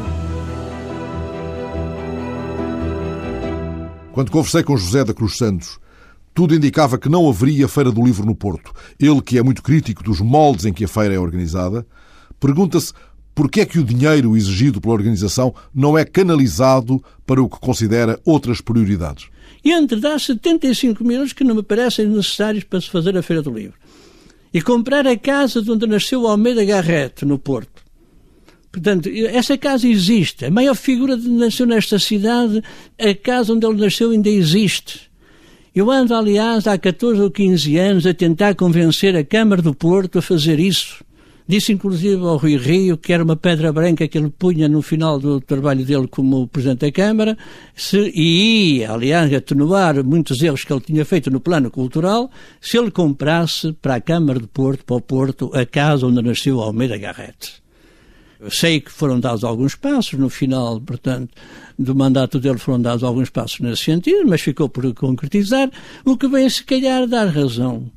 Quando 4.13 4.33
conversei 4.33 4.63
com 4.65 4.77
José 4.77 5.05
da 5.05 5.15
Cruz 5.15 5.37
Santos, 5.37 5.79
tudo 6.35 6.55
indicava 6.55 6.99
que 6.99 7.09
não 7.09 7.29
haveria 7.29 7.69
Feira 7.69 7.93
do 7.93 8.05
Livro 8.05 8.25
no 8.25 8.35
Porto. 8.35 8.73
Ele, 8.99 9.21
que 9.21 9.39
é 9.39 9.43
muito 9.43 9.63
crítico 9.63 10.03
dos 10.03 10.21
moldes 10.21 10.65
em 10.65 10.73
que 10.73 10.85
a 10.85 10.89
feira 10.89 11.15
é 11.15 11.19
organizada, 11.19 11.87
pergunta-se 12.41 12.93
porque 13.39 13.61
é 13.61 13.65
que 13.65 13.79
o 13.79 13.85
dinheiro 13.85 14.37
exigido 14.37 14.81
pela 14.81 14.95
organização 14.95 15.55
não 15.73 15.97
é 15.97 16.05
canalizado 16.05 17.01
para 17.25 17.41
o 17.41 17.49
que 17.49 17.61
considera 17.61 18.19
outras 18.25 18.61
prioridades? 18.61 19.29
Entre 19.65 20.01
dar 20.01 20.19
75 20.19 21.05
mil 21.05 21.19
euros 21.19 21.33
que 21.33 21.45
não 21.45 21.55
me 21.55 21.63
parecem 21.63 22.07
necessários 22.07 22.65
para 22.65 22.81
se 22.81 22.91
fazer 22.91 23.17
a 23.17 23.23
Feira 23.23 23.41
do 23.41 23.53
Livro 23.53 23.77
e 24.53 24.61
comprar 24.61 25.07
a 25.07 25.17
casa 25.17 25.63
de 25.63 25.71
onde 25.71 25.87
nasceu 25.87 26.27
Almeida 26.27 26.65
Garrett, 26.65 27.25
no 27.25 27.39
Porto. 27.39 27.85
Portanto, 28.73 29.09
essa 29.09 29.57
casa 29.57 29.87
existe. 29.87 30.47
A 30.47 30.51
maior 30.51 30.75
figura 30.75 31.17
de 31.17 31.29
nasceu 31.29 31.65
nesta 31.65 31.97
cidade, 31.97 32.61
a 32.99 33.15
casa 33.15 33.53
onde 33.53 33.65
ele 33.65 33.81
nasceu 33.81 34.11
ainda 34.11 34.29
existe. 34.29 35.09
Eu 35.73 35.93
ando, 35.93 36.13
aliás, 36.13 36.67
há 36.67 36.77
14 36.77 37.21
ou 37.21 37.31
15 37.31 37.77
anos 37.79 38.05
a 38.05 38.13
tentar 38.13 38.57
convencer 38.57 39.15
a 39.15 39.23
Câmara 39.23 39.63
do 39.63 39.73
Porto 39.73 40.19
a 40.19 40.23
fazer 40.23 40.59
isso. 40.59 41.07
Disse 41.49 41.73
inclusive 41.73 42.23
ao 42.23 42.37
Rui 42.37 42.59
Rio 42.59 42.99
que 42.99 43.11
era 43.11 43.25
uma 43.25 43.35
pedra 43.35 43.73
branca 43.73 44.07
que 44.07 44.19
ele 44.19 44.29
punha 44.29 44.69
no 44.69 44.83
final 44.83 45.19
do 45.19 45.41
trabalho 45.41 45.83
dele 45.83 46.07
como 46.07 46.47
Presidente 46.47 46.81
da 46.81 46.93
Câmara 46.93 47.39
se, 47.75 48.13
e 48.15 48.81
ia, 48.81 48.93
aliás, 48.93 49.33
atenuar 49.33 50.05
muitos 50.05 50.43
erros 50.43 50.63
que 50.63 50.71
ele 50.71 50.83
tinha 50.83 51.07
feito 51.07 51.31
no 51.31 51.41
plano 51.41 51.71
cultural 51.71 52.31
se 52.61 52.77
ele 52.77 52.91
comprasse 52.91 53.73
para 53.73 53.95
a 53.95 54.01
Câmara 54.01 54.39
de 54.39 54.47
Porto, 54.47 54.85
para 54.85 54.97
o 54.97 55.01
Porto, 55.01 55.51
a 55.55 55.65
casa 55.65 56.07
onde 56.07 56.21
nasceu 56.21 56.61
Almeida 56.61 56.99
Garrett. 56.99 57.63
Eu 58.39 58.51
sei 58.51 58.81
que 58.83 58.93
foram 58.93 59.19
dados 59.19 59.43
alguns 59.43 59.75
passos, 59.75 60.19
no 60.19 60.29
final, 60.29 60.79
portanto, 60.83 61.31
do 61.79 61.95
mandato 61.95 62.39
dele 62.39 62.59
foram 62.59 62.83
dados 62.83 63.03
alguns 63.03 63.31
passos 63.31 63.59
nesse 63.61 63.85
sentido, 63.85 64.29
mas 64.29 64.43
ficou 64.43 64.69
por 64.69 64.93
concretizar, 64.93 65.71
o 66.05 66.15
que 66.15 66.29
vem 66.29 66.49
se 66.51 66.63
calhar 66.63 67.07
dar 67.07 67.29
razão 67.29 67.91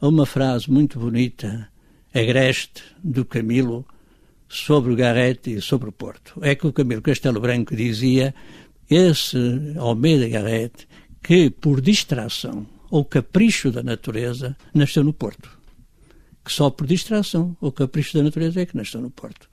a 0.00 0.08
uma 0.08 0.26
frase 0.26 0.68
muito 0.68 0.98
bonita 0.98 1.68
agreste 2.18 2.82
do 3.02 3.24
Camilo 3.24 3.84
sobre 4.48 4.92
o 4.92 4.96
Garrett 4.96 5.50
e 5.50 5.60
sobre 5.60 5.88
o 5.88 5.92
Porto. 5.92 6.38
É 6.42 6.54
que 6.54 6.66
o 6.66 6.72
Camilo 6.72 7.02
Castelo 7.02 7.40
Branco 7.40 7.76
dizia 7.76 8.34
esse 8.88 9.74
Almeida 9.76 10.28
Garrett 10.28 10.86
que, 11.22 11.50
por 11.50 11.80
distração 11.80 12.66
ou 12.90 13.04
capricho 13.04 13.70
da 13.70 13.82
natureza, 13.82 14.56
nasceu 14.72 15.02
no 15.04 15.12
Porto. 15.12 15.50
Que 16.44 16.52
só 16.52 16.70
por 16.70 16.86
distração 16.86 17.56
ou 17.60 17.72
capricho 17.72 18.16
da 18.16 18.22
natureza 18.22 18.60
é 18.60 18.66
que 18.66 18.76
nasceu 18.76 19.00
no 19.00 19.10
Porto. 19.10 19.48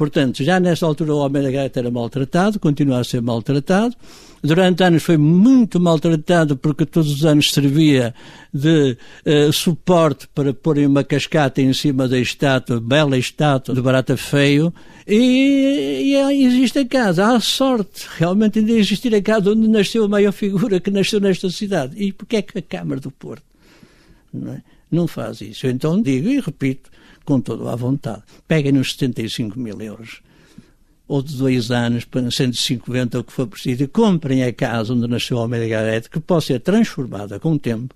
Portanto, 0.00 0.42
já 0.42 0.58
nessa 0.58 0.86
altura 0.86 1.14
o 1.14 1.18
homem 1.18 1.42
da 1.42 1.50
gaita 1.50 1.78
era 1.78 1.90
maltratado, 1.90 2.58
continua 2.58 3.00
a 3.00 3.04
ser 3.04 3.20
maltratado. 3.20 3.94
Durante 4.42 4.82
anos 4.82 5.02
foi 5.02 5.18
muito 5.18 5.78
maltratado 5.78 6.56
porque 6.56 6.86
todos 6.86 7.12
os 7.12 7.26
anos 7.26 7.52
servia 7.52 8.14
de 8.50 8.96
uh, 9.26 9.52
suporte 9.52 10.26
para 10.34 10.54
porem 10.54 10.86
uma 10.86 11.04
cascata 11.04 11.60
em 11.60 11.74
cima 11.74 12.08
da 12.08 12.18
estátua, 12.18 12.80
bela 12.80 13.18
estátua 13.18 13.74
de 13.74 13.82
barata 13.82 14.16
feio. 14.16 14.72
E, 15.06 16.14
e 16.14 16.44
existe 16.46 16.78
a 16.78 16.86
casa, 16.86 17.34
há 17.34 17.38
sorte 17.38 18.06
realmente 18.16 18.58
ainda 18.58 18.72
existir 18.72 19.14
a 19.14 19.20
casa 19.20 19.50
onde 19.50 19.68
nasceu 19.68 20.04
a 20.04 20.08
maior 20.08 20.32
figura 20.32 20.80
que 20.80 20.90
nasceu 20.90 21.20
nesta 21.20 21.50
cidade. 21.50 22.02
E 22.02 22.10
porquê 22.10 22.36
é 22.36 22.42
que 22.42 22.58
a 22.58 22.62
Câmara 22.62 23.02
do 23.02 23.10
Porto 23.10 23.44
não, 24.32 24.54
é? 24.54 24.62
não 24.90 25.06
faz 25.06 25.42
isso? 25.42 25.66
Eu 25.66 25.70
então 25.70 26.00
digo 26.00 26.26
e 26.26 26.40
repito, 26.40 26.88
com 27.30 27.40
toda 27.40 27.72
a 27.72 27.76
vontade. 27.76 28.24
Peguem 28.48 28.72
nos 28.72 28.94
75 28.94 29.56
mil 29.56 29.80
euros 29.80 30.20
ou 31.10 31.20
de 31.20 31.36
dois 31.36 31.72
anos 31.72 32.04
para 32.04 32.30
150 32.30 33.18
ou 33.18 33.22
o 33.22 33.24
que 33.24 33.32
for 33.32 33.44
preciso, 33.48 33.82
e 33.82 33.88
comprem 33.88 34.44
a 34.44 34.52
casa 34.52 34.94
onde 34.94 35.08
nasceu 35.08 35.38
o 35.38 35.40
Almeida 35.40 35.66
Garrett, 35.66 36.08
que 36.08 36.20
pode 36.20 36.44
ser 36.44 36.60
transformada 36.60 37.40
com 37.40 37.54
o 37.54 37.58
tempo, 37.58 37.92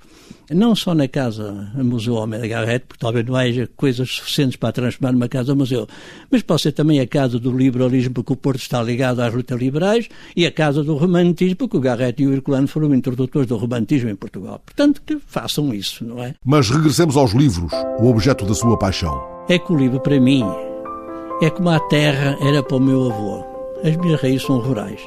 não 0.50 0.74
só 0.74 0.96
na 0.96 1.06
casa 1.06 1.70
Museu 1.76 2.16
Almeida 2.16 2.48
Garrett, 2.48 2.86
porque 2.88 3.00
talvez 3.00 3.24
não 3.24 3.36
haja 3.36 3.70
coisas 3.76 4.10
suficientes 4.10 4.56
para 4.56 4.72
transformar 4.72 5.12
numa 5.12 5.28
casa 5.28 5.54
museu, 5.54 5.86
mas 6.28 6.42
pode 6.42 6.62
ser 6.62 6.72
também 6.72 6.98
a 6.98 7.06
casa 7.06 7.38
do 7.38 7.56
liberalismo, 7.56 8.14
porque 8.14 8.32
o 8.32 8.36
Porto 8.36 8.60
está 8.60 8.82
ligado 8.82 9.20
às 9.20 9.32
lutas 9.32 9.60
liberais, 9.60 10.08
e 10.34 10.44
a 10.44 10.50
casa 10.50 10.82
do 10.82 10.96
romantismo, 10.96 11.54
porque 11.54 11.76
o 11.76 11.80
Garrett 11.80 12.20
e 12.20 12.26
o 12.26 12.32
Herculano 12.32 12.66
foram 12.66 12.92
introdutores 12.92 13.46
do 13.46 13.56
romantismo 13.56 14.10
em 14.10 14.16
Portugal. 14.16 14.60
Portanto, 14.66 15.00
que 15.06 15.20
façam 15.24 15.72
isso, 15.72 16.04
não 16.04 16.20
é? 16.20 16.34
Mas 16.44 16.68
regressemos 16.68 17.16
aos 17.16 17.32
livros, 17.32 17.70
o 18.00 18.08
objeto 18.08 18.44
da 18.44 18.54
sua 18.54 18.76
paixão. 18.76 19.22
É 19.48 19.56
que 19.56 19.72
o 19.72 19.76
livro, 19.76 20.00
para 20.00 20.18
mim, 20.18 20.42
é 21.42 21.50
como 21.50 21.70
a 21.70 21.80
terra 21.80 22.36
era 22.40 22.62
para 22.62 22.76
o 22.76 22.80
meu 22.80 23.10
avô. 23.10 23.44
As 23.82 23.96
minhas 23.96 24.20
raízes 24.20 24.42
são 24.42 24.58
rurais. 24.58 25.00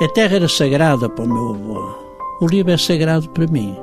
A 0.00 0.08
terra 0.08 0.36
era 0.36 0.48
sagrada 0.48 1.08
para 1.08 1.24
o 1.24 1.28
meu 1.28 1.50
avô. 1.50 1.94
O 2.40 2.46
livro 2.46 2.72
é 2.72 2.76
sagrado 2.76 3.28
para 3.30 3.46
mim. 3.46 3.76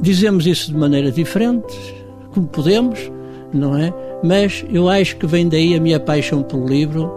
Dizemos 0.00 0.46
isso 0.46 0.72
de 0.72 0.78
maneira 0.78 1.12
diferente, 1.12 2.04
como 2.32 2.46
podemos, 2.46 3.10
não 3.52 3.76
é? 3.76 3.92
Mas 4.22 4.64
eu 4.72 4.88
acho 4.88 5.16
que 5.16 5.26
vem 5.26 5.48
daí 5.48 5.76
a 5.76 5.80
minha 5.80 6.00
paixão 6.00 6.42
pelo 6.42 6.66
livro. 6.66 7.12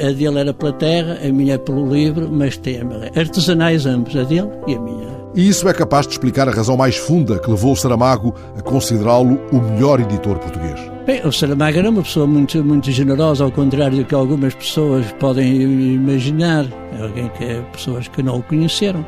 A 0.00 0.10
dele 0.10 0.38
era 0.38 0.54
pela 0.54 0.72
terra, 0.72 1.18
a 1.22 1.32
minha 1.32 1.54
é 1.54 1.58
pelo 1.58 1.88
livro, 1.88 2.28
mas 2.30 2.56
tem 2.56 2.80
artesanais 3.14 3.86
ambos, 3.86 4.16
a 4.16 4.22
dele 4.22 4.50
e 4.66 4.74
a 4.74 4.80
minha. 4.80 5.12
E 5.34 5.48
isso 5.48 5.68
é 5.68 5.72
capaz 5.72 6.06
de 6.06 6.12
explicar 6.12 6.48
a 6.48 6.52
razão 6.52 6.76
mais 6.76 6.96
funda 6.96 7.38
que 7.38 7.50
levou 7.50 7.72
o 7.72 7.76
Saramago 7.76 8.34
a 8.56 8.62
considerá-lo 8.62 9.40
o 9.50 9.56
melhor 9.58 10.00
editor 10.00 10.38
português. 10.38 10.91
Bem, 11.04 11.20
o 11.26 11.32
Saramago 11.32 11.78
era 11.78 11.90
uma 11.90 12.00
pessoa 12.00 12.28
muito, 12.28 12.62
muito 12.62 12.88
generosa, 12.92 13.42
ao 13.42 13.50
contrário 13.50 13.98
do 13.98 14.04
que 14.04 14.14
algumas 14.14 14.54
pessoas 14.54 15.10
podem 15.18 15.60
imaginar, 15.94 16.64
alguém 17.00 17.28
que 17.30 17.42
é 17.42 17.60
pessoas 17.72 18.06
que 18.06 18.22
não 18.22 18.38
o 18.38 18.42
conheceram. 18.44 19.04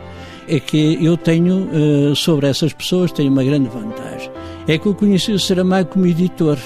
É 0.48 0.58
que 0.58 0.98
eu 1.00 1.16
tenho, 1.16 1.68
eh, 1.72 2.14
sobre 2.16 2.48
essas 2.48 2.72
pessoas, 2.72 3.12
tenho 3.12 3.30
uma 3.30 3.44
grande 3.44 3.68
vantagem. 3.68 4.28
É 4.66 4.76
que 4.76 4.86
eu 4.86 4.94
conheci 4.94 5.30
o 5.30 5.38
Saramago 5.38 5.90
como 5.90 6.06
editor. 6.06 6.58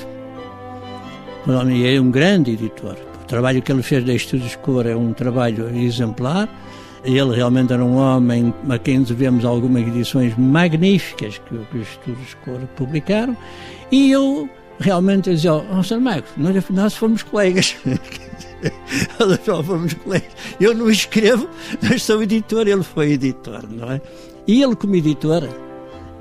Ele 1.46 1.94
é 1.94 2.00
um 2.00 2.10
grande 2.10 2.52
editor. 2.52 2.96
O 3.22 3.26
trabalho 3.26 3.60
que 3.60 3.70
ele 3.70 3.82
fez 3.82 4.02
da 4.04 4.14
Estúdios 4.14 4.56
Cor 4.56 4.86
é 4.86 4.96
um 4.96 5.12
trabalho 5.12 5.68
exemplar 5.76 6.48
ele 7.04 7.36
realmente 7.36 7.72
era 7.72 7.84
um 7.84 7.96
homem 7.96 8.52
a 8.68 8.76
quem 8.76 9.02
devemos 9.02 9.44
algumas 9.44 9.86
edições 9.86 10.36
magníficas 10.36 11.38
que, 11.38 11.56
que 11.56 11.78
os 11.78 11.88
estudos 11.88 12.34
Cor 12.44 12.60
publicaram, 12.76 13.36
e 13.90 14.10
eu 14.10 14.48
realmente 14.78 15.30
dizia, 15.30 15.54
oh, 15.54 15.82
Sr. 15.82 16.00
Marcos, 16.00 16.30
nós, 16.36 16.64
nós 16.70 16.96
fomos 16.96 17.22
colegas. 17.22 17.76
nós 19.18 19.66
fomos 19.66 19.94
colegas. 19.94 20.30
Eu 20.60 20.74
não 20.74 20.90
escrevo, 20.90 21.48
mas 21.82 22.02
sou 22.02 22.22
editor, 22.22 22.66
ele 22.66 22.82
foi 22.82 23.12
editor, 23.12 23.64
não 23.68 23.90
é? 23.92 24.00
E 24.46 24.62
ele 24.62 24.74
como 24.74 24.96
editor, 24.96 25.46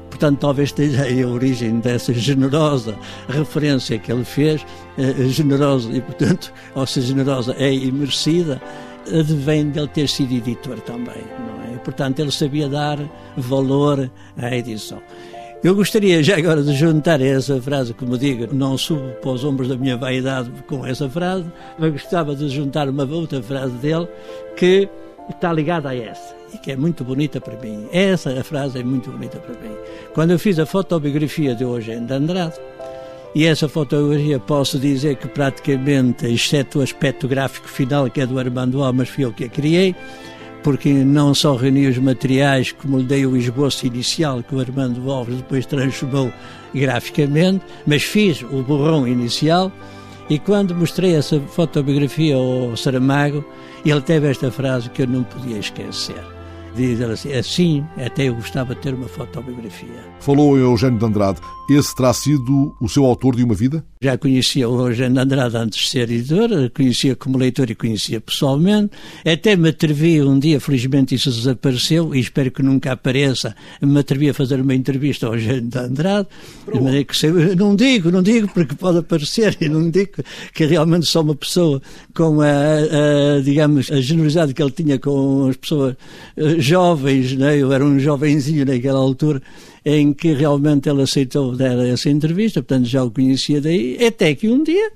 portanto 0.09 0.39
talvez 0.39 0.69
esteja 0.69 1.03
aí 1.03 1.21
a 1.23 1.27
origem 1.27 1.79
dessa 1.79 2.13
generosa 2.13 2.97
referência 3.29 3.97
que 3.97 4.11
ele 4.11 4.25
fez, 4.25 4.65
eh, 4.97 5.29
generosa 5.29 5.89
e 5.91 6.01
portanto, 6.01 6.51
ou 6.75 6.85
seja, 6.85 7.07
generosa 7.07 7.55
é 7.57 7.73
imerecida, 7.73 8.61
advém 9.07 9.69
dele 9.69 9.87
ter 9.87 10.09
sido 10.09 10.33
editor 10.33 10.79
também, 10.81 11.23
não 11.39 11.73
é? 11.73 11.77
Portanto, 11.77 12.19
ele 12.19 12.31
sabia 12.31 12.67
dar 12.67 12.99
valor 13.37 14.11
à 14.35 14.53
edição. 14.53 15.01
Eu 15.63 15.73
gostaria 15.73 16.21
já 16.21 16.37
agora 16.37 16.61
de 16.61 16.71
juntar 16.73 17.19
essa 17.19 17.59
frase, 17.59 17.91
como 17.91 18.15
digo, 18.15 18.53
não 18.53 18.77
subo 18.77 19.09
para 19.21 19.31
os 19.31 19.43
ombros 19.43 19.67
da 19.67 19.75
minha 19.75 19.97
vaidade 19.97 20.51
com 20.67 20.85
essa 20.85 21.09
frase, 21.09 21.45
mas 21.79 21.91
gostava 21.91 22.35
de 22.35 22.47
juntar 22.47 22.87
uma 22.87 23.03
outra 23.05 23.41
frase 23.41 23.73
dele 23.77 24.07
que 24.55 24.87
está 25.29 25.51
ligada 25.51 25.89
a 25.89 25.95
essa 25.95 26.35
e 26.53 26.59
que 26.59 26.71
é 26.71 26.75
muito 26.75 27.03
bonita 27.03 27.41
para 27.41 27.57
mim. 27.57 27.87
Essa 27.91 28.43
frase 28.43 28.79
é 28.79 28.83
muito 28.83 29.09
bonita 29.09 29.39
para 29.39 29.55
mim. 29.55 29.75
Quando 30.13 30.31
eu 30.31 30.39
fiz 30.39 30.59
a 30.59 30.65
fotobiografia 30.65 31.55
de 31.55 31.65
hoje 31.65 31.99
de 31.99 32.13
Andrade, 32.13 32.55
e 33.33 33.45
essa 33.45 33.67
fotografia 33.67 34.39
posso 34.39 34.77
dizer 34.77 35.15
que 35.15 35.27
praticamente, 35.27 36.27
exceto 36.27 36.79
o 36.79 36.81
aspecto 36.83 37.27
gráfico 37.27 37.67
final, 37.67 38.09
que 38.09 38.21
é 38.21 38.27
do 38.27 38.37
Armando 38.39 38.83
Almas, 38.83 39.09
fui 39.09 39.25
eu 39.25 39.33
que 39.33 39.45
a 39.45 39.49
criei, 39.49 39.95
porque 40.63 40.91
não 40.91 41.33
só 41.33 41.55
reuni 41.55 41.87
os 41.87 41.97
materiais, 41.97 42.71
como 42.71 42.97
lhe 42.97 43.03
dei 43.03 43.25
o 43.25 43.37
esboço 43.37 43.85
inicial 43.85 44.43
que 44.43 44.55
o 44.55 44.59
Armando 44.59 45.09
Alves 45.11 45.37
depois 45.37 45.65
transformou 45.65 46.31
graficamente, 46.73 47.63
mas 47.85 48.03
fiz 48.03 48.41
o 48.43 48.61
borrão 48.63 49.07
inicial. 49.07 49.71
E 50.29 50.37
quando 50.37 50.75
mostrei 50.75 51.15
essa 51.15 51.39
fotobiografia 51.39 52.35
ao 52.35 52.75
Saramago, 52.75 53.45
ele 53.85 54.01
teve 54.01 54.29
esta 54.29 54.51
frase 54.51 54.89
que 54.89 55.03
eu 55.03 55.07
não 55.07 55.23
podia 55.23 55.57
esquecer 55.57 56.21
diz 56.77 57.01
assim, 57.01 57.33
assim, 57.33 57.85
até 57.97 58.29
eu 58.29 58.35
gostava 58.35 58.75
de 58.75 58.81
ter 58.81 58.93
uma 58.93 59.07
fotobiografia. 59.07 59.99
Falou 60.19 60.57
Eugênio 60.57 60.99
de 60.99 61.05
Andrade. 61.05 61.41
Esse 61.69 61.93
terá 61.93 62.13
sido 62.13 62.73
o 62.79 62.87
seu 62.87 63.03
autor 63.03 63.35
de 63.35 63.43
uma 63.43 63.53
vida? 63.53 63.83
Já 64.01 64.17
conhecia 64.17 64.69
o 64.69 64.87
Eugênio 64.87 65.15
de 65.15 65.19
Andrade 65.19 65.57
antes 65.57 65.79
de 65.79 65.89
ser 65.89 66.09
editor, 66.09 66.49
conhecia 66.73 67.13
como 67.13 67.37
leitor 67.37 67.69
e 67.69 67.75
conhecia 67.75 68.21
pessoalmente. 68.21 68.91
Até 69.25 69.57
me 69.57 69.69
atrevi 69.69 70.21
um 70.21 70.39
dia, 70.39 70.61
felizmente 70.61 71.15
isso 71.15 71.29
desapareceu 71.29 72.15
e 72.15 72.19
espero 72.19 72.51
que 72.51 72.63
nunca 72.63 72.93
apareça, 72.93 73.53
me 73.81 73.99
atrevi 73.99 74.29
a 74.29 74.33
fazer 74.33 74.61
uma 74.61 74.73
entrevista 74.73 75.27
ao 75.27 75.33
Eugênio 75.33 75.69
de 75.69 75.77
Andrade. 75.77 76.29
Não 77.57 77.75
digo, 77.75 78.11
não 78.11 78.23
digo 78.23 78.47
porque 78.53 78.75
pode 78.75 78.99
aparecer 78.99 79.57
e 79.59 79.67
não 79.67 79.89
digo 79.89 80.23
que 80.53 80.65
realmente 80.65 81.05
sou 81.05 81.23
uma 81.23 81.35
pessoa 81.35 81.81
com 82.15 82.39
a, 82.39 82.45
a 82.47 83.41
digamos, 83.41 83.91
a 83.91 83.99
generosidade 83.99 84.53
que 84.53 84.61
ele 84.61 84.71
tinha 84.71 84.99
com 84.99 85.49
as 85.49 85.57
pessoas 85.57 85.95
eh, 86.37 86.59
jovens, 86.59 87.33
né? 87.33 87.57
eu 87.57 87.73
era 87.73 87.83
um 87.83 87.99
jovenzinho 87.99 88.65
naquela 88.65 88.99
altura, 88.99 89.41
em 89.89 90.11
que 90.11 90.33
realmente 90.33 90.89
ele 90.89 91.01
aceitou 91.01 91.55
dar 91.55 91.77
essa 91.87 92.09
entrevista, 92.09 92.61
portanto 92.61 92.87
já 92.87 93.01
o 93.05 93.09
conhecia 93.09 93.61
daí, 93.61 93.97
até 94.05 94.35
que 94.35 94.49
um 94.49 94.61
dia, 94.61 94.91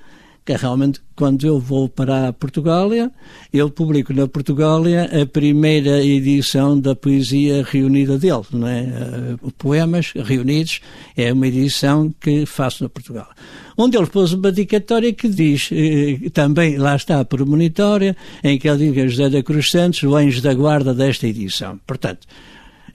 que 0.45 0.51
realmente 0.51 0.99
quando 1.15 1.47
eu 1.47 1.61
vou 1.61 1.87
para 1.87 2.33
Portugália, 2.33 3.09
eu 3.53 3.69
publico 3.69 4.11
na 4.11 4.27
Portugália 4.27 5.09
a 5.21 5.25
primeira 5.25 6.03
edição 6.03 6.77
da 6.77 6.93
poesia 6.93 7.63
reunida 7.63 8.17
dele, 8.17 8.43
não 8.51 8.67
é? 8.67 9.37
Uh, 9.41 9.51
poemas 9.51 10.11
reunidos, 10.13 10.81
é 11.15 11.31
uma 11.31 11.47
edição 11.47 12.13
que 12.19 12.45
faço 12.45 12.83
na 12.83 12.89
Portugal. 12.89 13.29
Onde 13.77 13.95
ele 13.95 14.07
pôs 14.07 14.33
uma 14.33 14.51
dedicatória 14.51 15.13
que 15.13 15.29
diz, 15.29 15.69
eh, 15.71 16.29
também 16.33 16.77
lá 16.77 16.97
está 16.97 17.23
por 17.23 17.45
monitória, 17.45 18.17
em 18.43 18.59
que 18.59 18.67
ele 18.67 18.77
diz 18.77 18.93
que 18.93 19.07
José 19.07 19.29
da 19.29 19.41
Cruz 19.41 19.71
Santos, 19.71 20.03
o 20.03 20.17
anjo 20.17 20.41
da 20.41 20.53
guarda 20.53 20.93
desta 20.93 21.27
edição. 21.27 21.79
Portanto, 21.87 22.27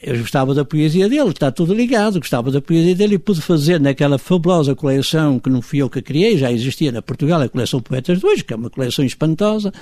eu 0.06 0.18
gostava 0.18 0.54
da 0.54 0.64
poesia 0.64 1.08
dele, 1.08 1.30
está 1.30 1.50
tudo 1.50 1.74
ligado, 1.74 2.20
gostava 2.20 2.48
da 2.52 2.60
poesia 2.60 2.94
dele 2.94 3.16
e 3.16 3.18
pude 3.18 3.40
fazer 3.40 3.80
naquela 3.80 4.18
fabulosa 4.18 4.72
coleção 4.72 5.40
que 5.40 5.50
não 5.50 5.60
fui 5.60 5.82
eu 5.82 5.90
que 5.90 6.00
criei, 6.00 6.38
já 6.38 6.52
existia 6.52 6.92
na 6.92 7.02
Portugal, 7.02 7.42
a 7.42 7.48
coleção 7.48 7.80
Poetas 7.80 8.20
de 8.20 8.24
hoje, 8.26 8.44
que 8.44 8.52
é 8.52 8.56
uma 8.56 8.70
coleção 8.70 9.04
espantosa, 9.04 9.72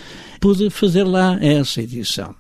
pude 0.41 0.71
fazer 0.71 1.05
lá 1.05 1.39
essa 1.43 1.83
edição. 1.83 2.35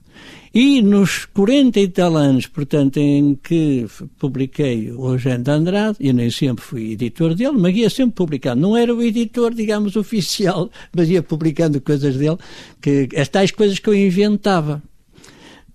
E 0.54 0.80
nos 0.80 1.26
40 1.26 1.78
e 1.80 1.88
tal 1.88 2.16
anos, 2.16 2.46
portanto, 2.46 2.96
em 2.96 3.34
que 3.34 3.86
publiquei 4.18 4.90
o 4.92 5.10
Eugênio 5.10 5.42
de 5.42 5.50
Andrade, 5.50 5.98
eu 6.00 6.14
nem 6.14 6.30
sempre 6.30 6.64
fui 6.64 6.92
editor 6.92 7.34
dele, 7.34 7.58
mas 7.58 7.76
ia 7.76 7.90
sempre 7.90 8.14
publicando. 8.14 8.62
Não 8.62 8.74
era 8.74 8.94
o 8.94 9.02
editor, 9.02 9.52
digamos, 9.52 9.94
oficial, 9.96 10.70
mas 10.96 11.10
ia 11.10 11.22
publicando 11.22 11.80
coisas 11.82 12.16
dele, 12.16 12.38
que, 12.80 13.08
as 13.14 13.28
tais 13.28 13.50
coisas 13.50 13.78
que 13.78 13.90
eu 13.90 13.94
inventava 13.94 14.82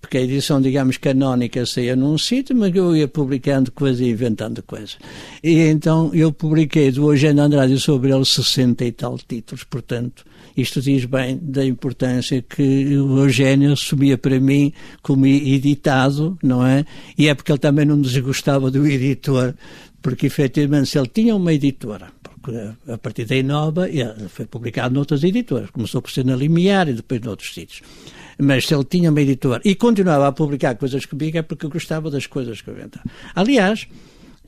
porque 0.00 0.18
a 0.18 0.22
edição, 0.22 0.60
digamos, 0.60 0.96
canónica 0.96 1.64
saía 1.66 1.94
num 1.94 2.16
sítio, 2.16 2.56
mas 2.56 2.74
eu 2.74 2.96
ia 2.96 3.06
publicando 3.06 3.70
coisas 3.70 4.00
e 4.00 4.08
inventando 4.10 4.62
coisas. 4.62 4.98
E 5.42 5.58
então 5.58 6.10
eu 6.14 6.32
publiquei 6.32 6.90
do 6.90 7.12
Eugênio 7.12 7.42
Andrade 7.42 7.78
sobre 7.78 8.12
ele 8.12 8.24
60 8.24 8.84
e 8.84 8.92
tal 8.92 9.18
títulos, 9.18 9.62
portanto, 9.64 10.24
isto 10.56 10.80
diz 10.80 11.04
bem 11.04 11.38
da 11.40 11.64
importância 11.64 12.42
que 12.42 12.96
o 12.96 13.18
Eugênio 13.18 13.72
assumia 13.72 14.18
para 14.18 14.40
mim 14.40 14.72
como 15.02 15.26
editado, 15.26 16.36
não 16.42 16.66
é? 16.66 16.84
E 17.16 17.28
é 17.28 17.34
porque 17.34 17.52
ele 17.52 17.58
também 17.58 17.84
não 17.84 18.00
desgostava 18.00 18.70
do 18.70 18.86
editor, 18.86 19.54
porque 20.02 20.26
efetivamente 20.26 20.88
se 20.88 20.98
ele 20.98 21.08
tinha 21.08 21.36
uma 21.36 21.52
editora, 21.52 22.08
a 22.88 22.98
partir 22.98 23.26
da 23.26 23.36
Inova 23.36 23.86
foi 24.28 24.46
publicado 24.46 24.94
noutras 24.94 25.22
editoras, 25.22 25.70
começou 25.70 26.00
por 26.00 26.10
ser 26.10 26.24
na 26.24 26.34
Limiar 26.34 26.88
e 26.88 26.94
depois 26.94 27.20
noutros 27.20 27.54
sítios. 27.54 27.82
Mas 28.42 28.66
se 28.66 28.74
ele 28.74 28.84
tinha 28.84 29.10
uma 29.10 29.20
editora 29.20 29.60
e 29.64 29.74
continuava 29.74 30.28
a 30.28 30.32
publicar 30.32 30.74
coisas 30.76 31.04
comigo 31.04 31.38
é 31.38 31.42
porque 31.42 31.66
gostava 31.68 32.10
das 32.10 32.26
coisas 32.26 32.60
que 32.60 32.68
eu 32.68 32.74
inventava. 32.74 33.04
Aliás, 33.34 33.86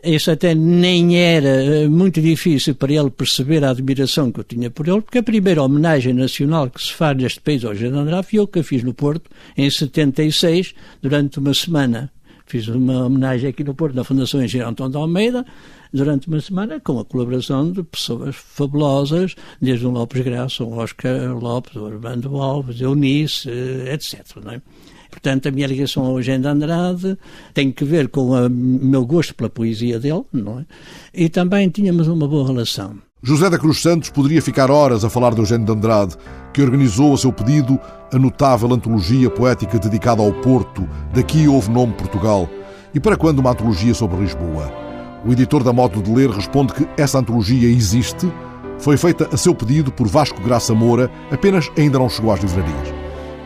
isso 0.02 0.32
até 0.32 0.52
nem 0.52 1.16
era 1.16 1.48
eh, 1.48 1.88
muito 1.88 2.20
difícil 2.20 2.74
para 2.74 2.92
ele 2.92 3.08
perceber 3.08 3.62
a 3.64 3.70
admiração 3.70 4.32
que 4.32 4.40
eu 4.40 4.44
tinha 4.44 4.68
por 4.68 4.88
ele, 4.88 5.00
porque 5.00 5.18
a 5.18 5.22
primeira 5.22 5.62
homenagem 5.62 6.12
nacional 6.12 6.68
que 6.68 6.82
se 6.82 6.92
faz 6.92 7.16
neste 7.16 7.40
país 7.40 7.64
ao 7.64 7.72
General 7.72 8.02
Andrade 8.02 8.26
foi 8.26 8.40
eu 8.40 8.48
que 8.48 8.64
fiz 8.64 8.82
no 8.82 8.92
Porto, 8.92 9.30
em 9.56 9.70
76, 9.70 10.74
durante 11.00 11.38
uma 11.38 11.54
semana. 11.54 12.10
Fiz 12.46 12.66
uma 12.66 13.06
homenagem 13.06 13.48
aqui 13.48 13.62
no 13.62 13.74
Porto, 13.74 13.94
na 13.94 14.02
Fundação 14.02 14.42
Engenheiro 14.42 14.70
Antônio 14.70 14.90
de 14.90 14.98
Almeida, 14.98 15.46
durante 15.92 16.28
uma 16.28 16.40
semana, 16.40 16.80
com 16.80 16.98
a 16.98 17.04
colaboração 17.04 17.70
de 17.70 17.82
pessoas 17.82 18.34
fabulosas, 18.36 19.34
desde 19.60 19.86
o 19.86 19.90
Lopes 19.90 20.22
Graça, 20.22 20.64
o 20.64 20.78
Oscar 20.78 21.36
Lopes, 21.36 21.76
o 21.76 21.86
Armando 21.86 22.36
Alves, 22.36 22.80
Eunice, 22.80 23.48
eh, 23.50 23.94
etc. 23.94 24.36
Não 24.42 24.52
é? 24.52 24.62
Portanto, 25.10 25.46
a 25.46 25.50
minha 25.50 25.66
ligação 25.66 26.06
ao 26.06 26.16
Eugênio 26.16 26.40
de 26.40 26.48
Andrade 26.48 27.18
tem 27.52 27.70
que 27.70 27.84
ver 27.84 28.08
com 28.08 28.30
o 28.30 28.48
meu 28.48 29.04
gosto 29.04 29.34
pela 29.34 29.50
poesia 29.50 30.00
dele, 30.00 30.22
não 30.32 30.60
é? 30.60 30.64
E 31.12 31.28
também 31.28 31.68
tínhamos 31.68 32.08
uma 32.08 32.26
boa 32.26 32.46
relação. 32.46 32.96
José 33.22 33.48
da 33.48 33.58
Cruz 33.58 33.80
Santos 33.80 34.10
poderia 34.10 34.42
ficar 34.42 34.70
horas 34.70 35.04
a 35.04 35.10
falar 35.10 35.32
de 35.34 35.40
Eugênio 35.40 35.66
de 35.66 35.72
Andrade, 35.72 36.16
que 36.52 36.62
organizou 36.62 37.14
a 37.14 37.16
seu 37.16 37.32
pedido 37.32 37.78
a 38.12 38.18
notável 38.18 38.72
antologia 38.72 39.30
poética 39.30 39.78
dedicada 39.78 40.22
ao 40.22 40.32
Porto, 40.32 40.88
daqui 41.14 41.46
houve 41.46 41.70
nome 41.70 41.92
Portugal, 41.92 42.48
e 42.92 42.98
para 42.98 43.16
quando 43.16 43.38
uma 43.38 43.50
antologia 43.50 43.94
sobre 43.94 44.16
Lisboa. 44.16 44.81
O 45.24 45.32
editor 45.32 45.62
da 45.62 45.72
Modo 45.72 46.02
de 46.02 46.12
Ler 46.12 46.30
responde 46.30 46.72
que 46.72 46.88
essa 46.96 47.18
antologia 47.18 47.68
existe, 47.68 48.30
foi 48.78 48.96
feita 48.96 49.28
a 49.32 49.36
seu 49.36 49.54
pedido 49.54 49.92
por 49.92 50.08
Vasco 50.08 50.42
Graça 50.42 50.74
Moura, 50.74 51.08
apenas 51.30 51.70
ainda 51.78 51.98
não 51.98 52.08
chegou 52.08 52.32
às 52.32 52.40
livrarias. 52.40 52.92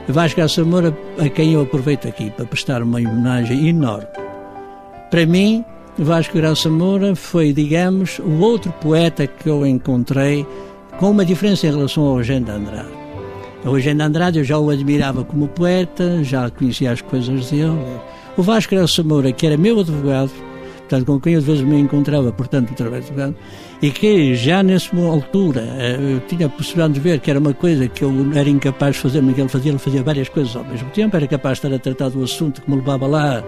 Vasco 0.08 0.36
Graça 0.36 0.64
Moura, 0.64 0.96
a 1.18 1.28
quem 1.28 1.52
eu 1.52 1.60
aproveito 1.60 2.08
aqui 2.08 2.30
para 2.30 2.46
prestar 2.46 2.82
uma 2.82 2.98
homenagem 2.98 3.68
enorme. 3.68 4.06
Para 5.10 5.26
mim, 5.26 5.62
Vasco 5.98 6.34
Graça 6.34 6.70
Moura 6.70 7.14
foi, 7.14 7.52
digamos, 7.52 8.18
o 8.20 8.38
outro 8.38 8.72
poeta 8.80 9.26
que 9.26 9.48
eu 9.48 9.66
encontrei 9.66 10.46
com 10.98 11.10
uma 11.10 11.26
diferença 11.26 11.66
em 11.66 11.70
relação 11.70 12.04
ao 12.04 12.18
Eugênio 12.18 12.44
de 12.44 12.50
Andrade. 12.52 12.88
O 13.64 13.76
Eugênio 13.76 13.98
de 13.98 14.02
Andrade 14.02 14.38
eu 14.38 14.44
já 14.44 14.58
o 14.58 14.70
admirava 14.70 15.24
como 15.24 15.48
poeta, 15.48 16.24
já 16.24 16.48
conhecia 16.48 16.92
as 16.92 17.02
coisas 17.02 17.50
dele. 17.50 17.76
O 18.34 18.42
Vasco 18.42 18.74
Graça 18.74 19.02
Moura, 19.02 19.30
que 19.32 19.46
era 19.46 19.58
meu 19.58 19.80
advogado, 19.80 20.32
portanto, 20.86 21.06
com 21.06 21.20
quem 21.20 21.34
eu 21.34 21.40
de 21.40 21.46
vez 21.46 21.60
me 21.60 21.78
encontrava, 21.78 22.32
portanto, 22.32 22.72
trabalho 22.74 23.02
de 23.02 23.08
advogado, 23.08 23.36
e 23.82 23.90
que 23.90 24.34
já 24.34 24.62
nessa 24.62 24.96
altura 24.96 25.62
eh, 25.78 25.98
eu 26.14 26.20
tinha 26.20 26.46
a 26.46 26.48
possibilidade 26.48 26.94
de 26.94 27.00
ver 27.00 27.20
que 27.20 27.30
era 27.30 27.40
uma 27.40 27.52
coisa 27.52 27.88
que 27.88 28.02
eu 28.02 28.12
era 28.34 28.48
incapaz 28.48 28.96
de 28.96 29.02
fazer, 29.02 29.20
mas 29.20 29.36
ele 29.36 29.48
fazia, 29.48 29.72
ele 29.72 29.78
fazia 29.78 30.02
várias 30.02 30.28
coisas 30.28 30.54
ao 30.54 30.64
mesmo 30.64 30.88
tempo, 30.90 31.16
era 31.16 31.26
capaz 31.26 31.58
de 31.58 31.66
estar 31.66 31.76
a 31.76 31.78
tratar 31.78 32.08
do 32.10 32.22
assunto 32.22 32.62
que 32.62 32.70
me 32.70 32.76
levava 32.76 33.06
lá 33.06 33.44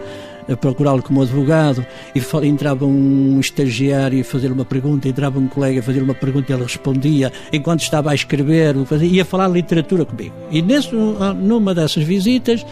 a 0.50 0.56
procurá-lo 0.56 1.02
como 1.02 1.22
advogado 1.22 1.84
e 2.14 2.46
entrava 2.46 2.86
um 2.86 3.38
estagiário 3.38 4.20
a 4.20 4.24
fazer 4.24 4.50
uma 4.50 4.64
pergunta, 4.64 5.08
entrava 5.08 5.38
um 5.38 5.46
colega 5.46 5.80
a 5.80 5.82
fazer 5.82 6.02
uma 6.02 6.14
pergunta 6.14 6.50
e 6.50 6.54
ele 6.54 6.62
respondia 6.62 7.30
enquanto 7.52 7.82
estava 7.82 8.10
a 8.10 8.14
escrever, 8.14 8.74
ia 9.02 9.24
falar 9.24 9.48
literatura 9.48 10.04
comigo. 10.04 10.34
E 10.50 10.62
nesse, 10.62 10.94
numa 10.94 11.74
dessas 11.74 12.02
visitas, 12.02 12.64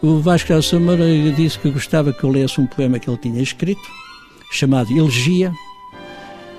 o 0.00 0.20
Vasco 0.20 0.52
da 0.52 0.62
Samara 0.62 1.04
disse 1.34 1.58
que 1.58 1.70
gostava 1.70 2.12
que 2.12 2.22
eu 2.24 2.30
lesse 2.30 2.60
um 2.60 2.66
poema 2.66 2.98
que 2.98 3.08
ele 3.08 3.18
tinha 3.18 3.42
escrito, 3.42 3.82
chamado 4.54 4.92
Elegia, 4.92 5.52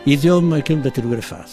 e 0.06 0.16
deu-me 0.16 0.60
aquilo 0.60 0.82
datilografado. 0.82 1.52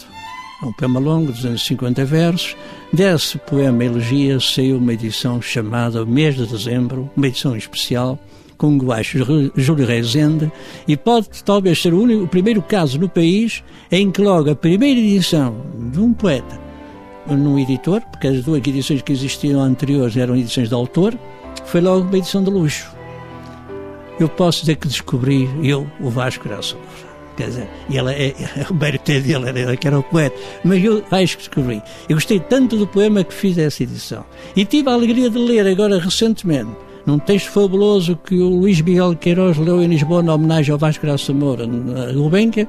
É 0.62 0.66
um 0.66 0.72
poema 0.72 1.00
longo, 1.00 1.32
250 1.32 2.04
versos. 2.04 2.56
Desse 2.92 3.38
poema 3.38 3.84
Elegia 3.84 4.38
saiu 4.38 4.76
uma 4.76 4.92
edição 4.92 5.40
chamada 5.42 6.04
Mês 6.04 6.36
de 6.36 6.46
Dezembro, 6.46 7.10
uma 7.16 7.26
edição 7.26 7.56
especial, 7.56 8.18
com 8.56 8.76
o 8.76 8.82
baixo 8.82 9.18
Júlio 9.56 9.86
Rezende, 9.86 10.52
e 10.86 10.96
pode 10.96 11.28
talvez 11.44 11.82
ser 11.82 11.92
o, 11.92 12.00
único, 12.00 12.24
o 12.24 12.28
primeiro 12.28 12.62
caso 12.62 12.96
no 12.98 13.08
país 13.08 13.64
em 13.90 14.10
que 14.10 14.22
logo 14.22 14.50
a 14.50 14.54
primeira 14.54 15.00
edição 15.00 15.56
de 15.90 15.98
um 15.98 16.12
poeta 16.12 16.60
num 17.26 17.58
editor, 17.58 18.00
porque 18.02 18.28
as 18.28 18.44
duas 18.44 18.58
edições 18.58 19.02
que 19.02 19.12
existiam 19.12 19.60
anteriores 19.60 20.16
eram 20.16 20.36
edições 20.36 20.68
de 20.68 20.74
autor, 20.74 21.16
foi 21.64 21.80
logo 21.80 22.06
uma 22.06 22.18
edição 22.18 22.42
de 22.42 22.50
luxo. 22.50 23.01
Eu 24.20 24.28
posso 24.28 24.60
dizer 24.60 24.76
que 24.76 24.88
descobri, 24.88 25.48
eu, 25.62 25.86
o 26.00 26.10
Vasco 26.10 26.48
Graça 26.48 26.76
Quer 27.36 27.46
dizer, 27.46 27.68
ele 27.90 28.10
é, 28.12 28.26
é, 28.60 28.66
o 28.68 28.74
mérito 28.74 29.04
dele 29.06 29.48
era 29.48 29.76
que 29.76 29.86
era 29.86 29.98
o 29.98 30.02
poeta, 30.02 30.36
mas 30.64 30.84
eu 30.84 31.02
acho 31.10 31.36
que 31.36 31.44
descobri. 31.44 31.82
Eu 32.08 32.16
gostei 32.16 32.38
tanto 32.38 32.76
do 32.76 32.86
poema 32.86 33.24
que 33.24 33.32
fiz 33.32 33.56
essa 33.56 33.82
edição. 33.82 34.24
E 34.54 34.64
tive 34.64 34.90
a 34.90 34.92
alegria 34.92 35.30
de 35.30 35.38
ler 35.38 35.66
agora 35.66 35.98
recentemente 35.98 36.70
num 37.06 37.18
texto 37.18 37.50
fabuloso 37.50 38.16
que 38.16 38.38
o 38.38 38.48
Luís 38.48 38.80
Miguel 38.80 39.16
Queiroz 39.16 39.58
leu 39.58 39.82
em 39.82 39.88
Lisboa 39.88 40.22
na 40.22 40.34
homenagem 40.34 40.72
ao 40.72 40.78
Vasco 40.78 41.04
Graça 41.04 41.32
Moura, 41.32 41.66
na 41.66 42.12
Gulbenkian, 42.12 42.68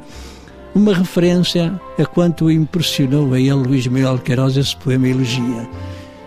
uma 0.74 0.92
referência 0.92 1.80
a 2.00 2.06
quanto 2.06 2.50
impressionou 2.50 3.32
a 3.34 3.40
ele 3.40 3.52
Luís 3.52 3.86
Miguel 3.86 4.18
Queiroz 4.18 4.58
esse 4.58 4.76
poema 4.76 5.08
Elogia. 5.08 5.70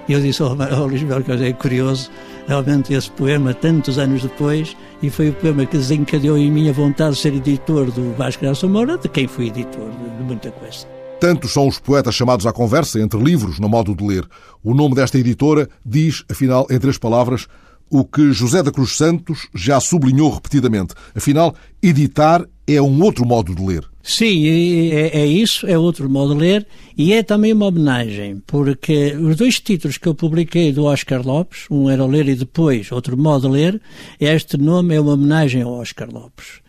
E 0.08 0.12
eu 0.12 0.20
disse 0.20 0.40
ao, 0.40 0.50
ao 0.62 0.86
Luís 0.86 1.02
Miguel 1.02 1.24
Queiroz, 1.24 1.42
é 1.42 1.52
curioso, 1.52 2.10
realmente 2.46 2.92
esse 2.92 3.10
poema, 3.10 3.52
tantos 3.52 3.98
anos 3.98 4.22
depois, 4.22 4.76
e 5.02 5.10
foi 5.10 5.30
o 5.30 5.34
poema 5.34 5.66
que 5.66 5.76
desencadeou 5.76 6.38
em 6.38 6.50
mim 6.50 6.68
a 6.68 6.72
vontade 6.72 7.16
de 7.16 7.20
ser 7.22 7.34
editor 7.34 7.90
do 7.90 8.12
Vasco 8.14 8.42
Graça 8.42 8.66
Moura, 8.66 8.96
de 8.96 9.08
quem 9.08 9.26
fui 9.26 9.48
editor 9.48 9.90
de, 9.90 10.16
de 10.16 10.22
muita 10.22 10.50
coisa. 10.50 10.86
Tantos 11.20 11.52
são 11.52 11.66
os 11.66 11.78
poetas 11.78 12.14
chamados 12.14 12.46
à 12.46 12.52
conversa 12.52 13.00
entre 13.00 13.18
livros 13.18 13.58
no 13.58 13.68
modo 13.68 13.94
de 13.94 14.06
ler. 14.06 14.24
O 14.62 14.74
nome 14.74 14.94
desta 14.94 15.18
editora 15.18 15.68
diz, 15.84 16.24
afinal, 16.30 16.66
em 16.70 16.78
três 16.78 16.98
palavras, 16.98 17.46
o 17.90 18.04
que 18.04 18.32
José 18.32 18.62
da 18.62 18.72
Cruz 18.72 18.96
Santos 18.96 19.48
já 19.54 19.80
sublinhou 19.80 20.30
repetidamente. 20.30 20.94
Afinal, 21.14 21.54
editar 21.82 22.44
é 22.66 22.82
um 22.82 23.02
outro 23.02 23.24
modo 23.24 23.54
de 23.54 23.64
ler. 23.64 23.84
Sim, 24.02 24.46
é, 24.46 25.18
é, 25.18 25.26
isso, 25.26 25.66
é 25.66 25.76
outro 25.76 26.08
modo 26.08 26.34
de 26.34 26.40
ler 26.40 26.66
e 26.96 27.12
é 27.12 27.22
também 27.22 27.52
uma 27.52 27.66
homenagem, 27.66 28.40
porque 28.46 29.16
os 29.16 29.36
dois 29.36 29.58
títulos 29.58 29.98
que 29.98 30.06
eu 30.06 30.14
publiquei 30.14 30.72
do 30.72 30.84
Oscar 30.84 31.26
Lopes, 31.26 31.66
um 31.68 31.90
era 31.90 32.06
ler 32.06 32.28
e 32.28 32.36
depois 32.36 32.92
outro 32.92 33.16
modo 33.16 33.48
de 33.48 33.54
ler, 33.54 33.80
este 34.20 34.56
nome 34.56 34.94
é 34.94 35.00
uma 35.00 35.14
homenagem 35.14 35.62
ao 35.62 35.72
Oscar 35.72 36.08
Lopes. 36.08 36.60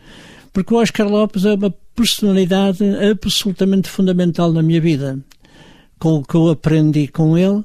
Porque 0.52 0.74
o 0.74 0.78
Oscar 0.78 1.08
Lopes 1.08 1.44
é 1.44 1.54
uma 1.54 1.72
personalidade 1.94 2.84
absolutamente 3.10 3.88
fundamental 3.88 4.52
na 4.52 4.62
minha 4.62 4.80
vida. 4.80 5.18
Com 5.98 6.14
o 6.14 6.24
que 6.24 6.34
eu 6.34 6.48
aprendi 6.48 7.06
com 7.06 7.38
ele, 7.38 7.64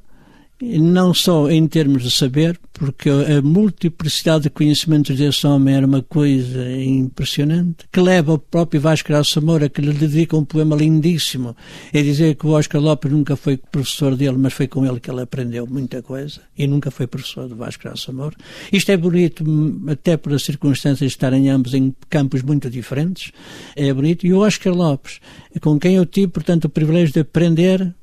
não 0.80 1.14
só 1.14 1.50
em 1.50 1.68
termos 1.68 2.04
de 2.04 2.12
saber, 2.12 2.60
porque 2.72 3.10
a 3.10 3.42
multiplicidade 3.42 4.44
de 4.44 4.50
conhecimentos 4.50 5.16
desse 5.16 5.46
homem 5.46 5.76
era 5.76 5.86
uma 5.86 6.02
coisa 6.02 6.72
impressionante, 6.72 7.86
que 7.92 8.00
leva 8.00 8.34
o 8.34 8.40
próprio 8.40 8.80
Vasco 8.80 9.10
Graça 9.10 9.42
Moura, 9.42 9.68
que 9.68 9.82
lhe 9.82 9.94
dedica 9.94 10.38
um 10.38 10.46
poema 10.46 10.76
lindíssimo, 10.76 11.56
é 11.92 12.02
dizer 12.02 12.36
que 12.36 12.48
o 12.48 12.52
Oscar 12.52 12.82
Lopes 12.82 13.12
nunca 13.12 13.36
foi 13.36 13.58
professor 13.58 14.16
dele, 14.16 14.38
mas 14.38 14.54
foi 14.54 14.68
com 14.68 14.86
ele 14.86 15.00
que 15.00 15.12
ele 15.12 15.22
aprendeu 15.22 15.68
muita 15.68 16.02
coisa, 16.02 16.42
e 16.58 16.66
nunca 16.66 16.90
foi 16.90 17.08
professor 17.08 17.48
do 17.48 17.56
Vasco 17.56 17.84
Graça 17.84 18.12
Moura. 18.12 18.36
Isto 18.72 18.92
é 18.92 18.98
bonito, 18.98 19.44
até 19.88 20.16
por 20.16 20.34
as 20.34 20.44
circunstâncias 20.44 21.12
de 21.12 21.16
estarem 21.16 21.50
ambos 21.50 21.74
em 21.74 21.94
campos 22.10 22.42
muito 22.42 22.70
diferentes, 22.70 23.32
é 23.76 23.94
bonito, 23.94 24.26
e 24.26 24.34
o 24.34 24.40
Oscar 24.40 24.74
Lopes, 24.74 25.20
com 25.62 25.78
quem 25.78 25.96
eu 25.96 26.06
tive, 26.06 26.30
portanto, 26.30 26.66
o 26.66 26.70
privilégio 26.70 27.14
de 27.14 27.20
aprender 27.20 27.94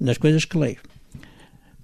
nas 0.00 0.16
coisas 0.16 0.44
que 0.44 0.56
leio 0.56 0.78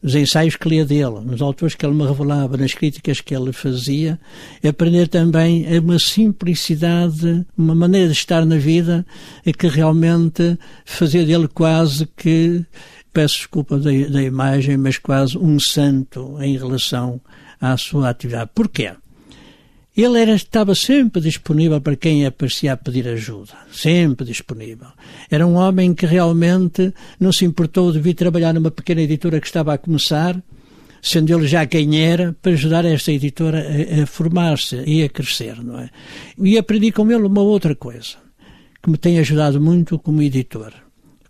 nos 0.05 0.15
ensaios 0.15 0.55
que 0.55 0.69
lia 0.69 0.85
dele, 0.85 1.21
nos 1.25 1.41
autores 1.41 1.75
que 1.75 1.87
ele 1.87 1.95
me 1.95 2.07
revelava, 2.07 2.59
nas 2.59 2.75
críticas 2.75 3.23
que 3.23 3.35
ele 3.35 3.55
fazia, 3.55 4.21
aprender 4.63 5.09
também 5.09 5.67
uma 5.79 5.99
simplicidade, 5.99 7.47
uma 7.57 7.75
maneira 7.75 8.09
de 8.09 8.13
estar 8.13 8.45
na 8.45 8.59
vida 8.59 9.07
que 9.59 9.67
realmente 9.67 10.59
fazia 10.85 11.25
dele 11.25 11.49
quase 11.49 12.07
que, 12.15 12.63
peço 13.15 13.39
desculpa 13.39 13.79
da, 13.79 13.91
da 14.11 14.23
imagem, 14.23 14.77
mas 14.77 14.99
quase 14.99 15.39
um 15.39 15.59
santo 15.59 16.37
em 16.39 16.59
relação 16.59 17.19
à 17.59 17.75
sua 17.79 18.11
atividade. 18.11 18.51
Porquê? 18.55 18.93
Ele 19.97 20.21
era, 20.21 20.35
estava 20.35 20.75
sempre 20.75 21.23
disponível 21.23 21.81
para 21.81 21.95
quem 21.95 22.27
aparecia 22.27 22.73
a 22.73 22.77
pedir 22.77 23.07
ajuda. 23.07 23.53
Sempre 23.73 24.27
disponível. 24.27 24.89
Era 25.31 25.47
um 25.47 25.55
homem 25.55 25.95
que 25.95 26.05
realmente 26.05 26.93
não 27.21 27.33
se 27.33 27.45
importou 27.45 27.93
de 27.93 28.01
vir 28.01 28.15
trabalhar 28.15 28.53
numa 28.53 28.73
pequena 28.73 29.03
editora 29.03 29.41
que 29.41 29.47
estava 29.47 29.73
a 29.73 29.79
começar, 29.79 30.43
sendo 31.01 31.33
ele 31.33 31.47
já 31.47 31.65
quem 31.65 32.01
era, 32.01 32.35
para 32.43 32.53
ajudar 32.53 32.85
esta 32.85 33.13
editora 33.13 33.65
a, 33.65 34.03
a 34.03 34.07
formar-se 34.07 34.83
e 34.85 35.05
a 35.05 35.09
crescer, 35.09 35.63
não 35.63 35.79
é? 35.79 35.89
E 36.39 36.59
aprendi 36.59 36.91
com 36.91 37.09
ele 37.13 37.23
uma 37.23 37.43
outra 37.43 37.77
coisa, 37.77 38.17
que 38.83 38.91
me 38.91 38.99
tem 38.99 39.21
ajudado 39.21 39.61
muito 39.61 39.99
como 39.99 40.23
editor 40.23 40.73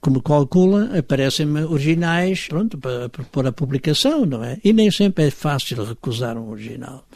como 0.01 0.21
calcula, 0.21 0.99
aparecem-me 0.99 1.63
originais, 1.63 2.47
pronto, 2.47 2.77
para 2.77 3.09
propor 3.09 3.47
a 3.47 3.53
publicação, 3.53 4.27
não 4.27 4.45
é? 4.45 4.59
E 4.63 4.71
nem 4.71 4.91
sempre 4.91 5.29
é 5.29 5.31
fácil 5.31 5.83
recusar 5.83 6.37
um 6.37 6.51
original. 6.51 7.07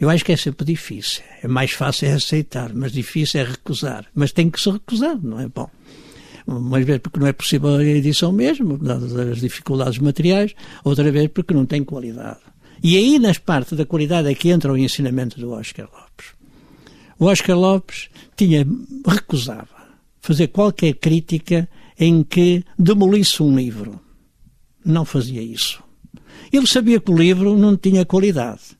Eu 0.00 0.08
acho 0.08 0.24
que 0.24 0.32
é 0.32 0.36
sempre 0.36 0.64
difícil. 0.64 1.22
É 1.42 1.48
mais 1.48 1.72
fácil 1.72 2.08
é 2.08 2.12
aceitar, 2.12 2.72
mas 2.72 2.92
difícil 2.92 3.40
é 3.40 3.44
recusar. 3.44 4.06
Mas 4.14 4.32
tem 4.32 4.48
que 4.48 4.60
se 4.60 4.70
recusar, 4.70 5.18
não 5.20 5.40
é? 5.40 5.48
Bom, 5.48 5.68
umas 6.46 6.84
vezes 6.84 7.02
porque 7.02 7.18
não 7.18 7.26
é 7.26 7.32
possível 7.32 7.76
a 7.76 7.84
edição 7.84 8.32
mesmo, 8.32 8.78
dadas 8.78 9.14
as 9.14 9.40
dificuldades 9.40 9.98
materiais, 9.98 10.54
outra 10.84 11.10
vez 11.10 11.28
porque 11.28 11.52
não 11.52 11.66
tem 11.66 11.82
qualidade. 11.82 12.40
E 12.82 12.96
aí, 12.96 13.18
nas 13.18 13.38
partes 13.38 13.76
da 13.76 13.84
qualidade, 13.84 14.28
é 14.28 14.34
que 14.34 14.50
entra 14.50 14.72
o 14.72 14.78
ensinamento 14.78 15.40
do 15.40 15.50
Oscar 15.50 15.88
Lopes. 15.92 16.28
O 17.18 17.26
Oscar 17.26 17.58
Lopes 17.58 18.08
tinha, 18.36 18.64
recusava 19.04 19.78
fazer 20.20 20.48
qualquer 20.48 20.94
crítica 20.94 21.68
em 21.98 22.22
que 22.22 22.64
demolisse 22.78 23.42
um 23.42 23.56
livro. 23.56 24.00
Não 24.84 25.04
fazia 25.04 25.42
isso. 25.42 25.82
Ele 26.52 26.66
sabia 26.66 27.00
que 27.00 27.10
o 27.10 27.18
livro 27.18 27.58
não 27.58 27.76
tinha 27.76 28.04
qualidade. 28.04 28.77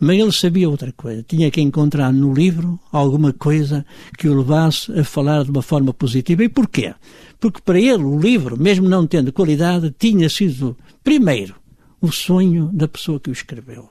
Mas 0.00 0.18
ele 0.18 0.32
sabia 0.32 0.68
outra 0.68 0.90
coisa. 0.92 1.22
Tinha 1.22 1.50
que 1.50 1.60
encontrar 1.60 2.10
no 2.10 2.32
livro 2.32 2.80
alguma 2.90 3.34
coisa 3.34 3.84
que 4.16 4.26
o 4.26 4.38
levasse 4.38 4.90
a 4.98 5.04
falar 5.04 5.44
de 5.44 5.50
uma 5.50 5.60
forma 5.60 5.92
positiva. 5.92 6.42
E 6.42 6.48
porquê? 6.48 6.94
Porque 7.38 7.60
para 7.60 7.78
ele 7.78 8.02
o 8.02 8.18
livro, 8.18 8.58
mesmo 8.58 8.88
não 8.88 9.06
tendo 9.06 9.30
qualidade, 9.30 9.94
tinha 9.98 10.28
sido, 10.30 10.74
primeiro, 11.04 11.54
o 12.00 12.10
sonho 12.10 12.70
da 12.72 12.88
pessoa 12.88 13.20
que 13.20 13.28
o 13.28 13.32
escreveu. 13.32 13.90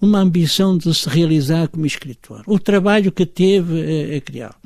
Uma 0.00 0.20
ambição 0.20 0.76
de 0.76 0.94
se 0.94 1.08
realizar 1.08 1.68
como 1.68 1.84
escritor. 1.84 2.42
O 2.46 2.58
trabalho 2.58 3.12
que 3.12 3.26
teve 3.26 4.14
a, 4.14 4.16
a 4.16 4.20
criar. 4.22 4.56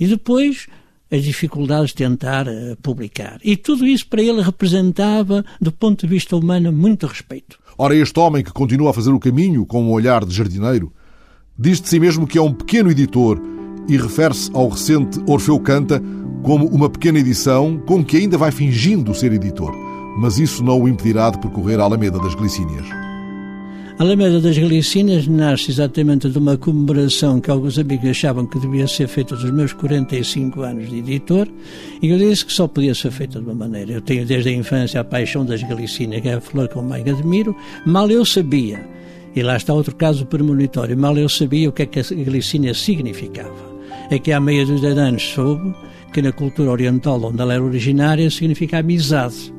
E 0.00 0.06
depois 0.06 0.66
as 1.10 1.22
dificuldades 1.22 1.90
de 1.90 1.96
tentar 1.96 2.48
uh, 2.48 2.76
publicar. 2.82 3.38
E 3.44 3.56
tudo 3.56 3.86
isso 3.86 4.06
para 4.06 4.22
ele 4.22 4.40
representava, 4.40 5.44
do 5.60 5.70
ponto 5.70 6.00
de 6.00 6.06
vista 6.06 6.36
humano, 6.36 6.72
muito 6.72 7.06
respeito. 7.06 7.58
Ora, 7.76 7.94
este 7.96 8.18
homem 8.20 8.44
que 8.44 8.52
continua 8.52 8.90
a 8.90 8.94
fazer 8.94 9.10
o 9.10 9.18
caminho 9.18 9.66
com 9.66 9.82
um 9.82 9.90
olhar 9.90 10.24
de 10.24 10.34
jardineiro, 10.34 10.92
diz 11.58 11.80
de 11.80 11.88
si 11.88 11.98
mesmo 11.98 12.26
que 12.26 12.38
é 12.38 12.42
um 12.42 12.52
pequeno 12.52 12.90
editor 12.90 13.40
e 13.88 13.96
refere-se 13.96 14.50
ao 14.54 14.68
recente 14.68 15.20
Orfeu 15.26 15.58
Canta 15.58 16.02
como 16.42 16.66
uma 16.66 16.88
pequena 16.88 17.18
edição 17.18 17.82
com 17.86 18.04
que 18.04 18.16
ainda 18.16 18.38
vai 18.38 18.50
fingindo 18.50 19.14
ser 19.14 19.32
editor. 19.32 19.74
Mas 20.18 20.38
isso 20.38 20.62
não 20.62 20.80
o 20.80 20.88
impedirá 20.88 21.30
de 21.30 21.38
percorrer 21.38 21.80
a 21.80 21.84
Alameda 21.84 22.18
das 22.18 22.34
Glicínias. 22.34 23.13
A 23.96 24.02
Alameda 24.02 24.40
das 24.40 24.58
Galicinas 24.58 25.28
nasce 25.28 25.70
exatamente 25.70 26.28
de 26.28 26.36
uma 26.36 26.56
comemoração 26.56 27.40
que 27.40 27.48
alguns 27.48 27.78
amigos 27.78 28.10
achavam 28.10 28.44
que 28.44 28.58
devia 28.58 28.88
ser 28.88 29.06
feita 29.06 29.36
dos 29.36 29.48
meus 29.52 29.72
45 29.72 30.62
anos 30.62 30.90
de 30.90 30.98
editor 30.98 31.46
e 32.02 32.08
eu 32.08 32.18
disse 32.18 32.44
que 32.44 32.52
só 32.52 32.66
podia 32.66 32.92
ser 32.92 33.12
feita 33.12 33.38
de 33.38 33.44
uma 33.44 33.54
maneira. 33.54 33.92
Eu 33.92 34.00
tenho 34.00 34.26
desde 34.26 34.48
a 34.48 34.52
infância 34.52 35.00
a 35.00 35.04
paixão 35.04 35.46
das 35.46 35.62
Galicinas, 35.62 36.20
que 36.20 36.28
é 36.28 36.34
a 36.34 36.40
flor 36.40 36.66
que 36.66 36.74
eu 36.74 36.82
mais 36.82 37.06
admiro, 37.06 37.56
mal 37.86 38.10
eu 38.10 38.24
sabia, 38.24 38.84
e 39.32 39.42
lá 39.44 39.56
está 39.56 39.72
outro 39.72 39.94
caso 39.94 40.26
premonitório, 40.26 40.98
mal 40.98 41.16
eu 41.16 41.28
sabia 41.28 41.68
o 41.68 41.72
que 41.72 41.82
é 41.82 41.86
que 41.86 42.00
a 42.00 42.02
Galicínia 42.02 42.74
significava. 42.74 43.74
É 44.10 44.18
que 44.18 44.32
há 44.32 44.40
meia 44.40 44.66
dúzia 44.66 44.92
de 44.92 45.00
anos 45.00 45.22
soube 45.22 45.72
que 46.12 46.20
na 46.20 46.32
cultura 46.32 46.72
oriental 46.72 47.22
onde 47.22 47.40
ela 47.40 47.54
era 47.54 47.62
originária 47.62 48.28
significa 48.28 48.78
amizade. 48.78 49.54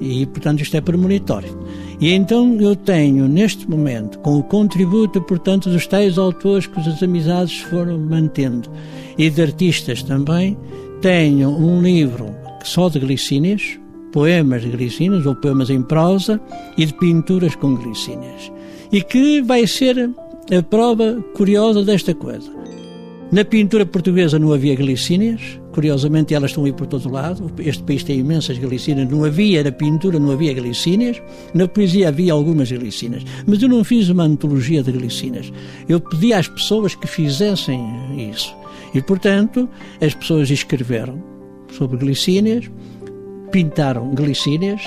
E, 0.00 0.26
portanto, 0.26 0.60
isto 0.60 0.76
é 0.76 0.80
premonitório. 0.80 1.56
E 2.00 2.12
então 2.12 2.60
eu 2.60 2.76
tenho, 2.76 3.26
neste 3.26 3.68
momento, 3.68 4.18
com 4.18 4.38
o 4.38 4.42
contributo, 4.42 5.20
portanto, 5.22 5.70
dos 5.70 5.86
tais 5.86 6.18
autores 6.18 6.66
que 6.66 6.78
as 6.78 7.02
amizades 7.02 7.58
foram 7.60 7.98
mantendo 7.98 8.70
e 9.16 9.30
de 9.30 9.40
artistas 9.40 10.02
também, 10.02 10.56
tenho 11.00 11.48
um 11.48 11.80
livro 11.80 12.34
só 12.64 12.88
de 12.88 12.98
glicínias, 12.98 13.78
poemas 14.12 14.62
de 14.62 14.70
glicínias 14.70 15.24
ou 15.24 15.34
poemas 15.34 15.70
em 15.70 15.82
prosa 15.82 16.40
e 16.76 16.84
de 16.84 16.92
pinturas 16.94 17.54
com 17.54 17.74
glicínias. 17.76 18.52
E 18.92 19.02
que 19.02 19.40
vai 19.42 19.66
ser 19.66 20.10
a 20.56 20.62
prova 20.62 21.24
curiosa 21.34 21.82
desta 21.82 22.14
coisa. 22.14 22.55
Na 23.32 23.44
pintura 23.44 23.84
portuguesa 23.84 24.38
não 24.38 24.52
havia 24.52 24.76
glicínias, 24.76 25.40
curiosamente 25.72 26.32
elas 26.32 26.52
estão 26.52 26.64
aí 26.64 26.72
por 26.72 26.86
todo 26.86 27.10
lado. 27.10 27.50
Este 27.58 27.82
país 27.82 28.04
tem 28.04 28.20
imensas 28.20 28.56
glicínias, 28.56 29.10
não 29.10 29.24
havia 29.24 29.64
na 29.64 29.72
pintura, 29.72 30.18
não 30.18 30.30
havia 30.30 30.54
glicínias. 30.54 31.20
Na 31.52 31.66
poesia 31.66 32.08
havia 32.08 32.32
algumas 32.32 32.70
glicínias, 32.70 33.24
mas 33.44 33.60
eu 33.60 33.68
não 33.68 33.82
fiz 33.82 34.08
uma 34.08 34.22
antologia 34.22 34.80
de 34.80 34.92
glicínias. 34.92 35.52
Eu 35.88 36.00
pedi 36.00 36.32
às 36.32 36.46
pessoas 36.46 36.94
que 36.94 37.08
fizessem 37.08 37.84
isso. 38.30 38.54
E, 38.94 39.02
portanto, 39.02 39.68
as 40.00 40.14
pessoas 40.14 40.48
escreveram 40.48 41.20
sobre 41.72 41.96
glicínias, 41.96 42.70
pintaram 43.50 44.14
glicínias. 44.14 44.80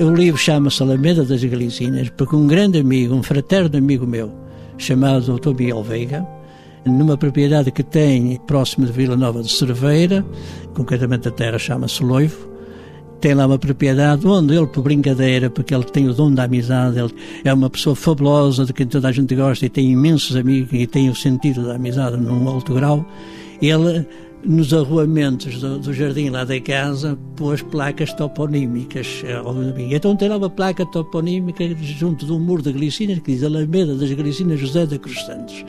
O 0.00 0.10
livro 0.10 0.38
chama-se 0.38 0.82
Alameda 0.82 1.24
das 1.24 1.42
Glicínias, 1.42 2.10
porque 2.10 2.34
um 2.34 2.46
grande 2.46 2.78
amigo, 2.78 3.14
um 3.14 3.22
fraterno 3.22 3.78
amigo 3.78 4.06
meu, 4.06 4.32
chamado 4.76 5.38
Dr. 5.38 5.54
Miguel 5.54 5.82
Veiga, 5.82 6.37
numa 6.84 7.16
propriedade 7.16 7.70
que 7.70 7.82
tem 7.82 8.38
próximo 8.46 8.86
de 8.86 8.92
Vila 8.92 9.16
Nova 9.16 9.42
de 9.42 9.50
Cerveira, 9.50 10.24
concretamente 10.74 11.28
a 11.28 11.30
terra 11.30 11.58
chama-se 11.58 12.02
Loivo, 12.02 12.48
tem 13.20 13.34
lá 13.34 13.46
uma 13.46 13.58
propriedade 13.58 14.26
onde 14.26 14.54
ele, 14.54 14.66
por 14.66 14.82
brincadeira, 14.82 15.50
porque 15.50 15.74
ele 15.74 15.84
tem 15.84 16.08
o 16.08 16.14
dom 16.14 16.32
da 16.32 16.44
amizade, 16.44 16.98
ele 16.98 17.12
é 17.44 17.52
uma 17.52 17.68
pessoa 17.68 17.96
fabulosa, 17.96 18.64
de 18.64 18.72
quem 18.72 18.86
toda 18.86 19.08
a 19.08 19.12
gente 19.12 19.34
gosta 19.34 19.66
e 19.66 19.68
tem 19.68 19.90
imensos 19.90 20.36
amigos 20.36 20.72
e 20.72 20.86
tem 20.86 21.10
o 21.10 21.16
sentido 21.16 21.66
da 21.66 21.74
amizade 21.74 22.16
num 22.16 22.48
alto 22.48 22.74
grau, 22.74 23.04
ele 23.60 24.06
nos 24.44 24.72
arruamentos 24.72 25.60
do, 25.60 25.80
do, 25.80 25.92
jardim 25.92 26.30
lá 26.30 26.44
da 26.44 26.60
casa 26.60 27.18
pôs 27.34 27.60
placas 27.60 28.12
toponímicas 28.12 29.24
então 29.90 30.14
tem 30.14 30.28
lá 30.28 30.36
uma 30.36 30.48
placa 30.48 30.86
toponímica 30.86 31.64
junto 31.82 32.24
de 32.24 32.32
um 32.32 32.38
muro 32.38 32.62
de 32.62 32.72
glicinas 32.72 33.18
que 33.18 33.32
diz 33.32 33.42
Alameda 33.42 33.96
das 33.96 34.12
Glicinas 34.12 34.60
José 34.60 34.86
da 34.86 34.96
Cruz 34.96 35.20
Santos 35.26 35.64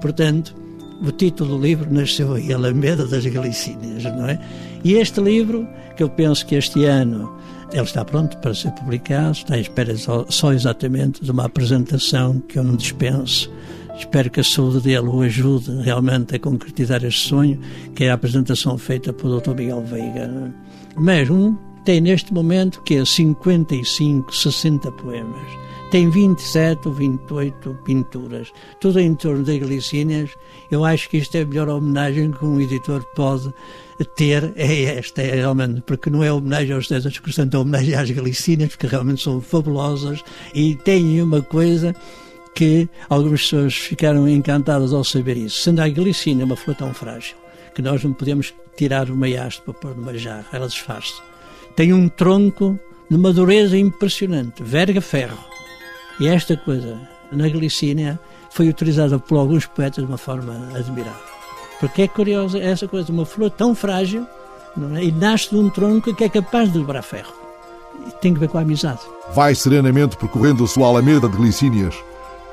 Portanto, 0.00 0.54
o 1.02 1.10
título 1.10 1.56
do 1.56 1.62
livro 1.62 1.92
nasceu 1.92 2.36
em 2.38 2.52
Alameda 2.52 3.06
das 3.06 3.26
Galicínias, 3.26 4.04
não 4.04 4.26
é? 4.26 4.38
E 4.82 4.94
este 4.94 5.20
livro, 5.20 5.66
que 5.96 6.02
eu 6.02 6.08
penso 6.08 6.46
que 6.46 6.54
este 6.54 6.84
ano 6.84 7.34
ele 7.72 7.82
está 7.82 8.04
pronto 8.04 8.36
para 8.38 8.54
ser 8.54 8.70
publicado, 8.72 9.32
está 9.32 9.54
à 9.54 9.58
espera 9.58 9.94
só, 9.96 10.52
exatamente 10.52 11.22
de 11.22 11.30
uma 11.30 11.44
apresentação 11.46 12.40
que 12.40 12.58
eu 12.58 12.64
não 12.64 12.76
dispenso. 12.76 13.50
Espero 13.98 14.30
que 14.30 14.40
a 14.40 14.44
saúde 14.44 14.80
dele 14.80 15.08
o 15.08 15.22
ajude 15.22 15.82
realmente 15.82 16.36
a 16.36 16.38
concretizar 16.38 17.02
este 17.04 17.28
sonho, 17.28 17.58
que 17.94 18.04
é 18.04 18.10
a 18.10 18.14
apresentação 18.14 18.76
feita 18.78 19.12
pelo 19.12 19.40
Dr. 19.40 19.54
Miguel 19.54 19.82
Veiga. 19.82 20.54
Mas 20.96 21.28
um 21.30 21.56
tem 21.84 22.00
neste 22.00 22.32
momento 22.32 22.82
que 22.82 22.96
é 22.96 23.04
55, 23.04 24.34
60 24.34 24.92
poemas 24.92 25.65
tem 25.90 26.10
27 26.10 26.88
ou 26.88 26.94
28 26.94 27.78
pinturas, 27.84 28.52
tudo 28.80 28.98
em 28.98 29.14
torno 29.14 29.44
das 29.44 29.56
glicínias. 29.56 30.30
Eu 30.70 30.84
acho 30.84 31.08
que 31.08 31.18
isto 31.18 31.36
é 31.36 31.42
a 31.42 31.46
melhor 31.46 31.68
homenagem 31.68 32.32
que 32.32 32.44
um 32.44 32.60
editor 32.60 33.04
pode 33.14 33.52
ter, 34.16 34.52
é 34.56 34.98
esta, 34.98 35.22
é 35.22 35.36
realmente, 35.36 35.82
porque 35.82 36.10
não 36.10 36.24
é 36.24 36.32
homenagem 36.32 36.74
aos 36.74 36.88
César 36.88 37.10
Crescente, 37.22 37.54
é 37.54 37.58
homenagem 37.58 37.94
às 37.94 38.10
glicínias, 38.10 38.74
que 38.74 38.86
realmente 38.86 39.22
são 39.22 39.40
fabulosas 39.40 40.22
e 40.52 40.74
têm 40.74 41.22
uma 41.22 41.40
coisa 41.40 41.94
que 42.54 42.88
algumas 43.08 43.42
pessoas 43.42 43.74
ficaram 43.74 44.28
encantadas 44.28 44.92
ao 44.92 45.04
saber 45.04 45.36
isso. 45.36 45.62
Sendo 45.62 45.80
a 45.80 45.88
glicínia 45.88 46.44
uma 46.44 46.56
flor 46.56 46.74
tão 46.74 46.92
frágil, 46.92 47.36
que 47.74 47.82
nós 47.82 48.02
não 48.02 48.12
podemos 48.12 48.52
tirar 48.76 49.08
uma 49.08 49.26
haste 49.26 49.62
para 49.62 49.74
pôr 49.74 49.96
numa 49.96 50.16
jarra, 50.18 50.46
ela 50.52 50.66
desfaz-se. 50.66 51.22
Tem 51.76 51.92
um 51.92 52.08
tronco 52.08 52.78
de 53.08 53.16
uma 53.16 53.32
dureza 53.32 53.78
impressionante, 53.78 54.62
verga 54.62 55.00
ferro 55.00 55.55
e 56.18 56.26
esta 56.26 56.56
coisa, 56.56 56.98
na 57.30 57.48
Glicínia, 57.48 58.18
foi 58.50 58.68
utilizada 58.68 59.18
por 59.18 59.36
alguns 59.36 59.66
poetas 59.66 60.04
de 60.04 60.10
uma 60.10 60.18
forma 60.18 60.54
admirável. 60.74 61.20
Porque 61.78 62.02
é 62.02 62.08
curiosa 62.08 62.58
essa 62.58 62.88
coisa, 62.88 63.12
uma 63.12 63.26
flor 63.26 63.50
tão 63.50 63.74
frágil 63.74 64.26
é? 64.94 65.04
e 65.04 65.12
nasce 65.12 65.50
de 65.50 65.56
um 65.56 65.68
tronco 65.68 66.14
que 66.14 66.24
é 66.24 66.28
capaz 66.28 66.72
de 66.72 66.78
dobrar 66.78 67.02
ferro. 67.02 67.32
E 68.06 68.10
tem 68.12 68.32
que 68.32 68.40
ver 68.40 68.48
com 68.48 68.58
a 68.58 68.62
amizade. 68.62 69.00
Vai 69.34 69.54
serenamente 69.54 70.16
percorrendo 70.16 70.64
a 70.64 70.66
sua 70.66 70.86
alameda 70.86 71.28
de 71.28 71.36
Glicínias, 71.36 71.94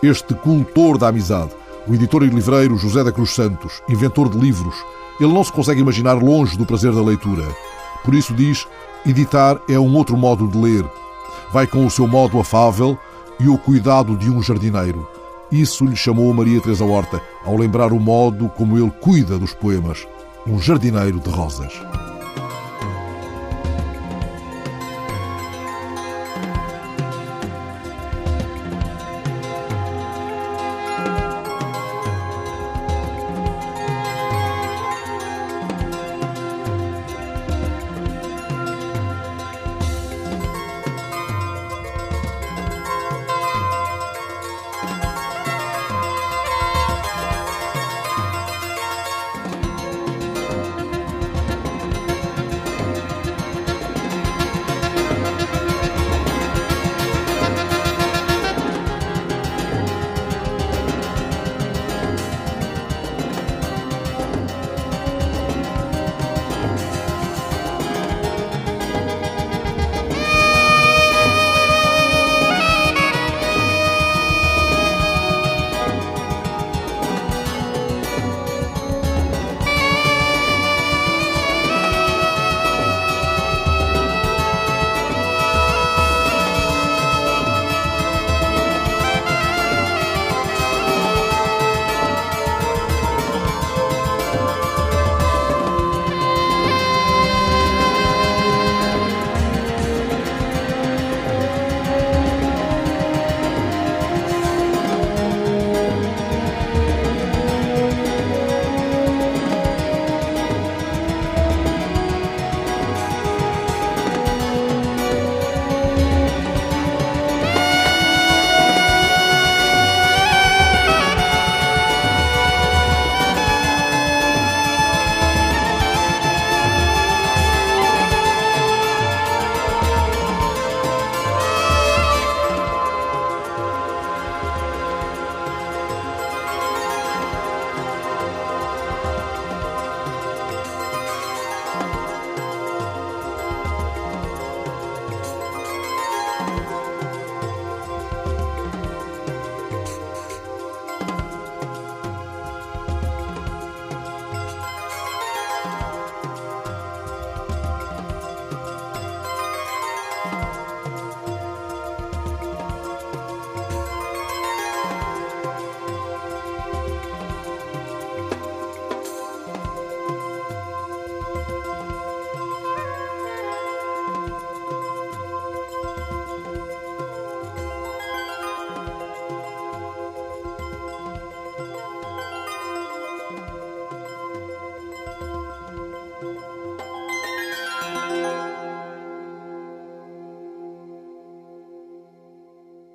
este 0.02 0.34
cultor 0.34 0.98
da 0.98 1.08
amizade, 1.08 1.52
o 1.88 1.94
editor 1.94 2.24
e 2.24 2.28
livreiro 2.28 2.78
José 2.78 3.04
da 3.04 3.12
Cruz 3.12 3.32
Santos, 3.32 3.82
inventor 3.88 4.30
de 4.30 4.38
livros. 4.38 4.76
Ele 5.20 5.32
não 5.32 5.44
se 5.44 5.52
consegue 5.52 5.82
imaginar 5.82 6.14
longe 6.14 6.58
do 6.58 6.66
prazer 6.66 6.92
da 6.92 7.02
leitura. 7.02 7.44
Por 8.04 8.14
isso 8.14 8.34
diz: 8.34 8.68
editar 9.06 9.62
é 9.70 9.80
um 9.80 9.96
outro 9.96 10.18
modo 10.18 10.48
de 10.48 10.58
ler. 10.58 10.86
Vai 11.52 11.68
com 11.68 11.86
o 11.86 11.92
seu 11.92 12.08
modo 12.08 12.40
afável, 12.40 12.98
e 13.40 13.48
o 13.48 13.58
cuidado 13.58 14.18
de 14.18 14.30
um 14.30 14.42
jardineiro. 14.42 15.08
Isso 15.52 15.86
lhe 15.86 15.96
chamou 15.96 16.34
Maria 16.34 16.62
Teresa 16.62 16.84
Horta 16.84 17.22
ao 17.46 17.56
lembrar 17.56 17.94
o 17.94 18.00
modo 18.00 18.50
como 18.50 18.78
ele 18.78 18.92
cuida 19.02 19.38
dos 19.38 19.54
poemas, 19.54 20.08
um 20.48 20.60
jardineiro 20.60 21.20
de 21.20 21.30
rosas. 21.30 21.74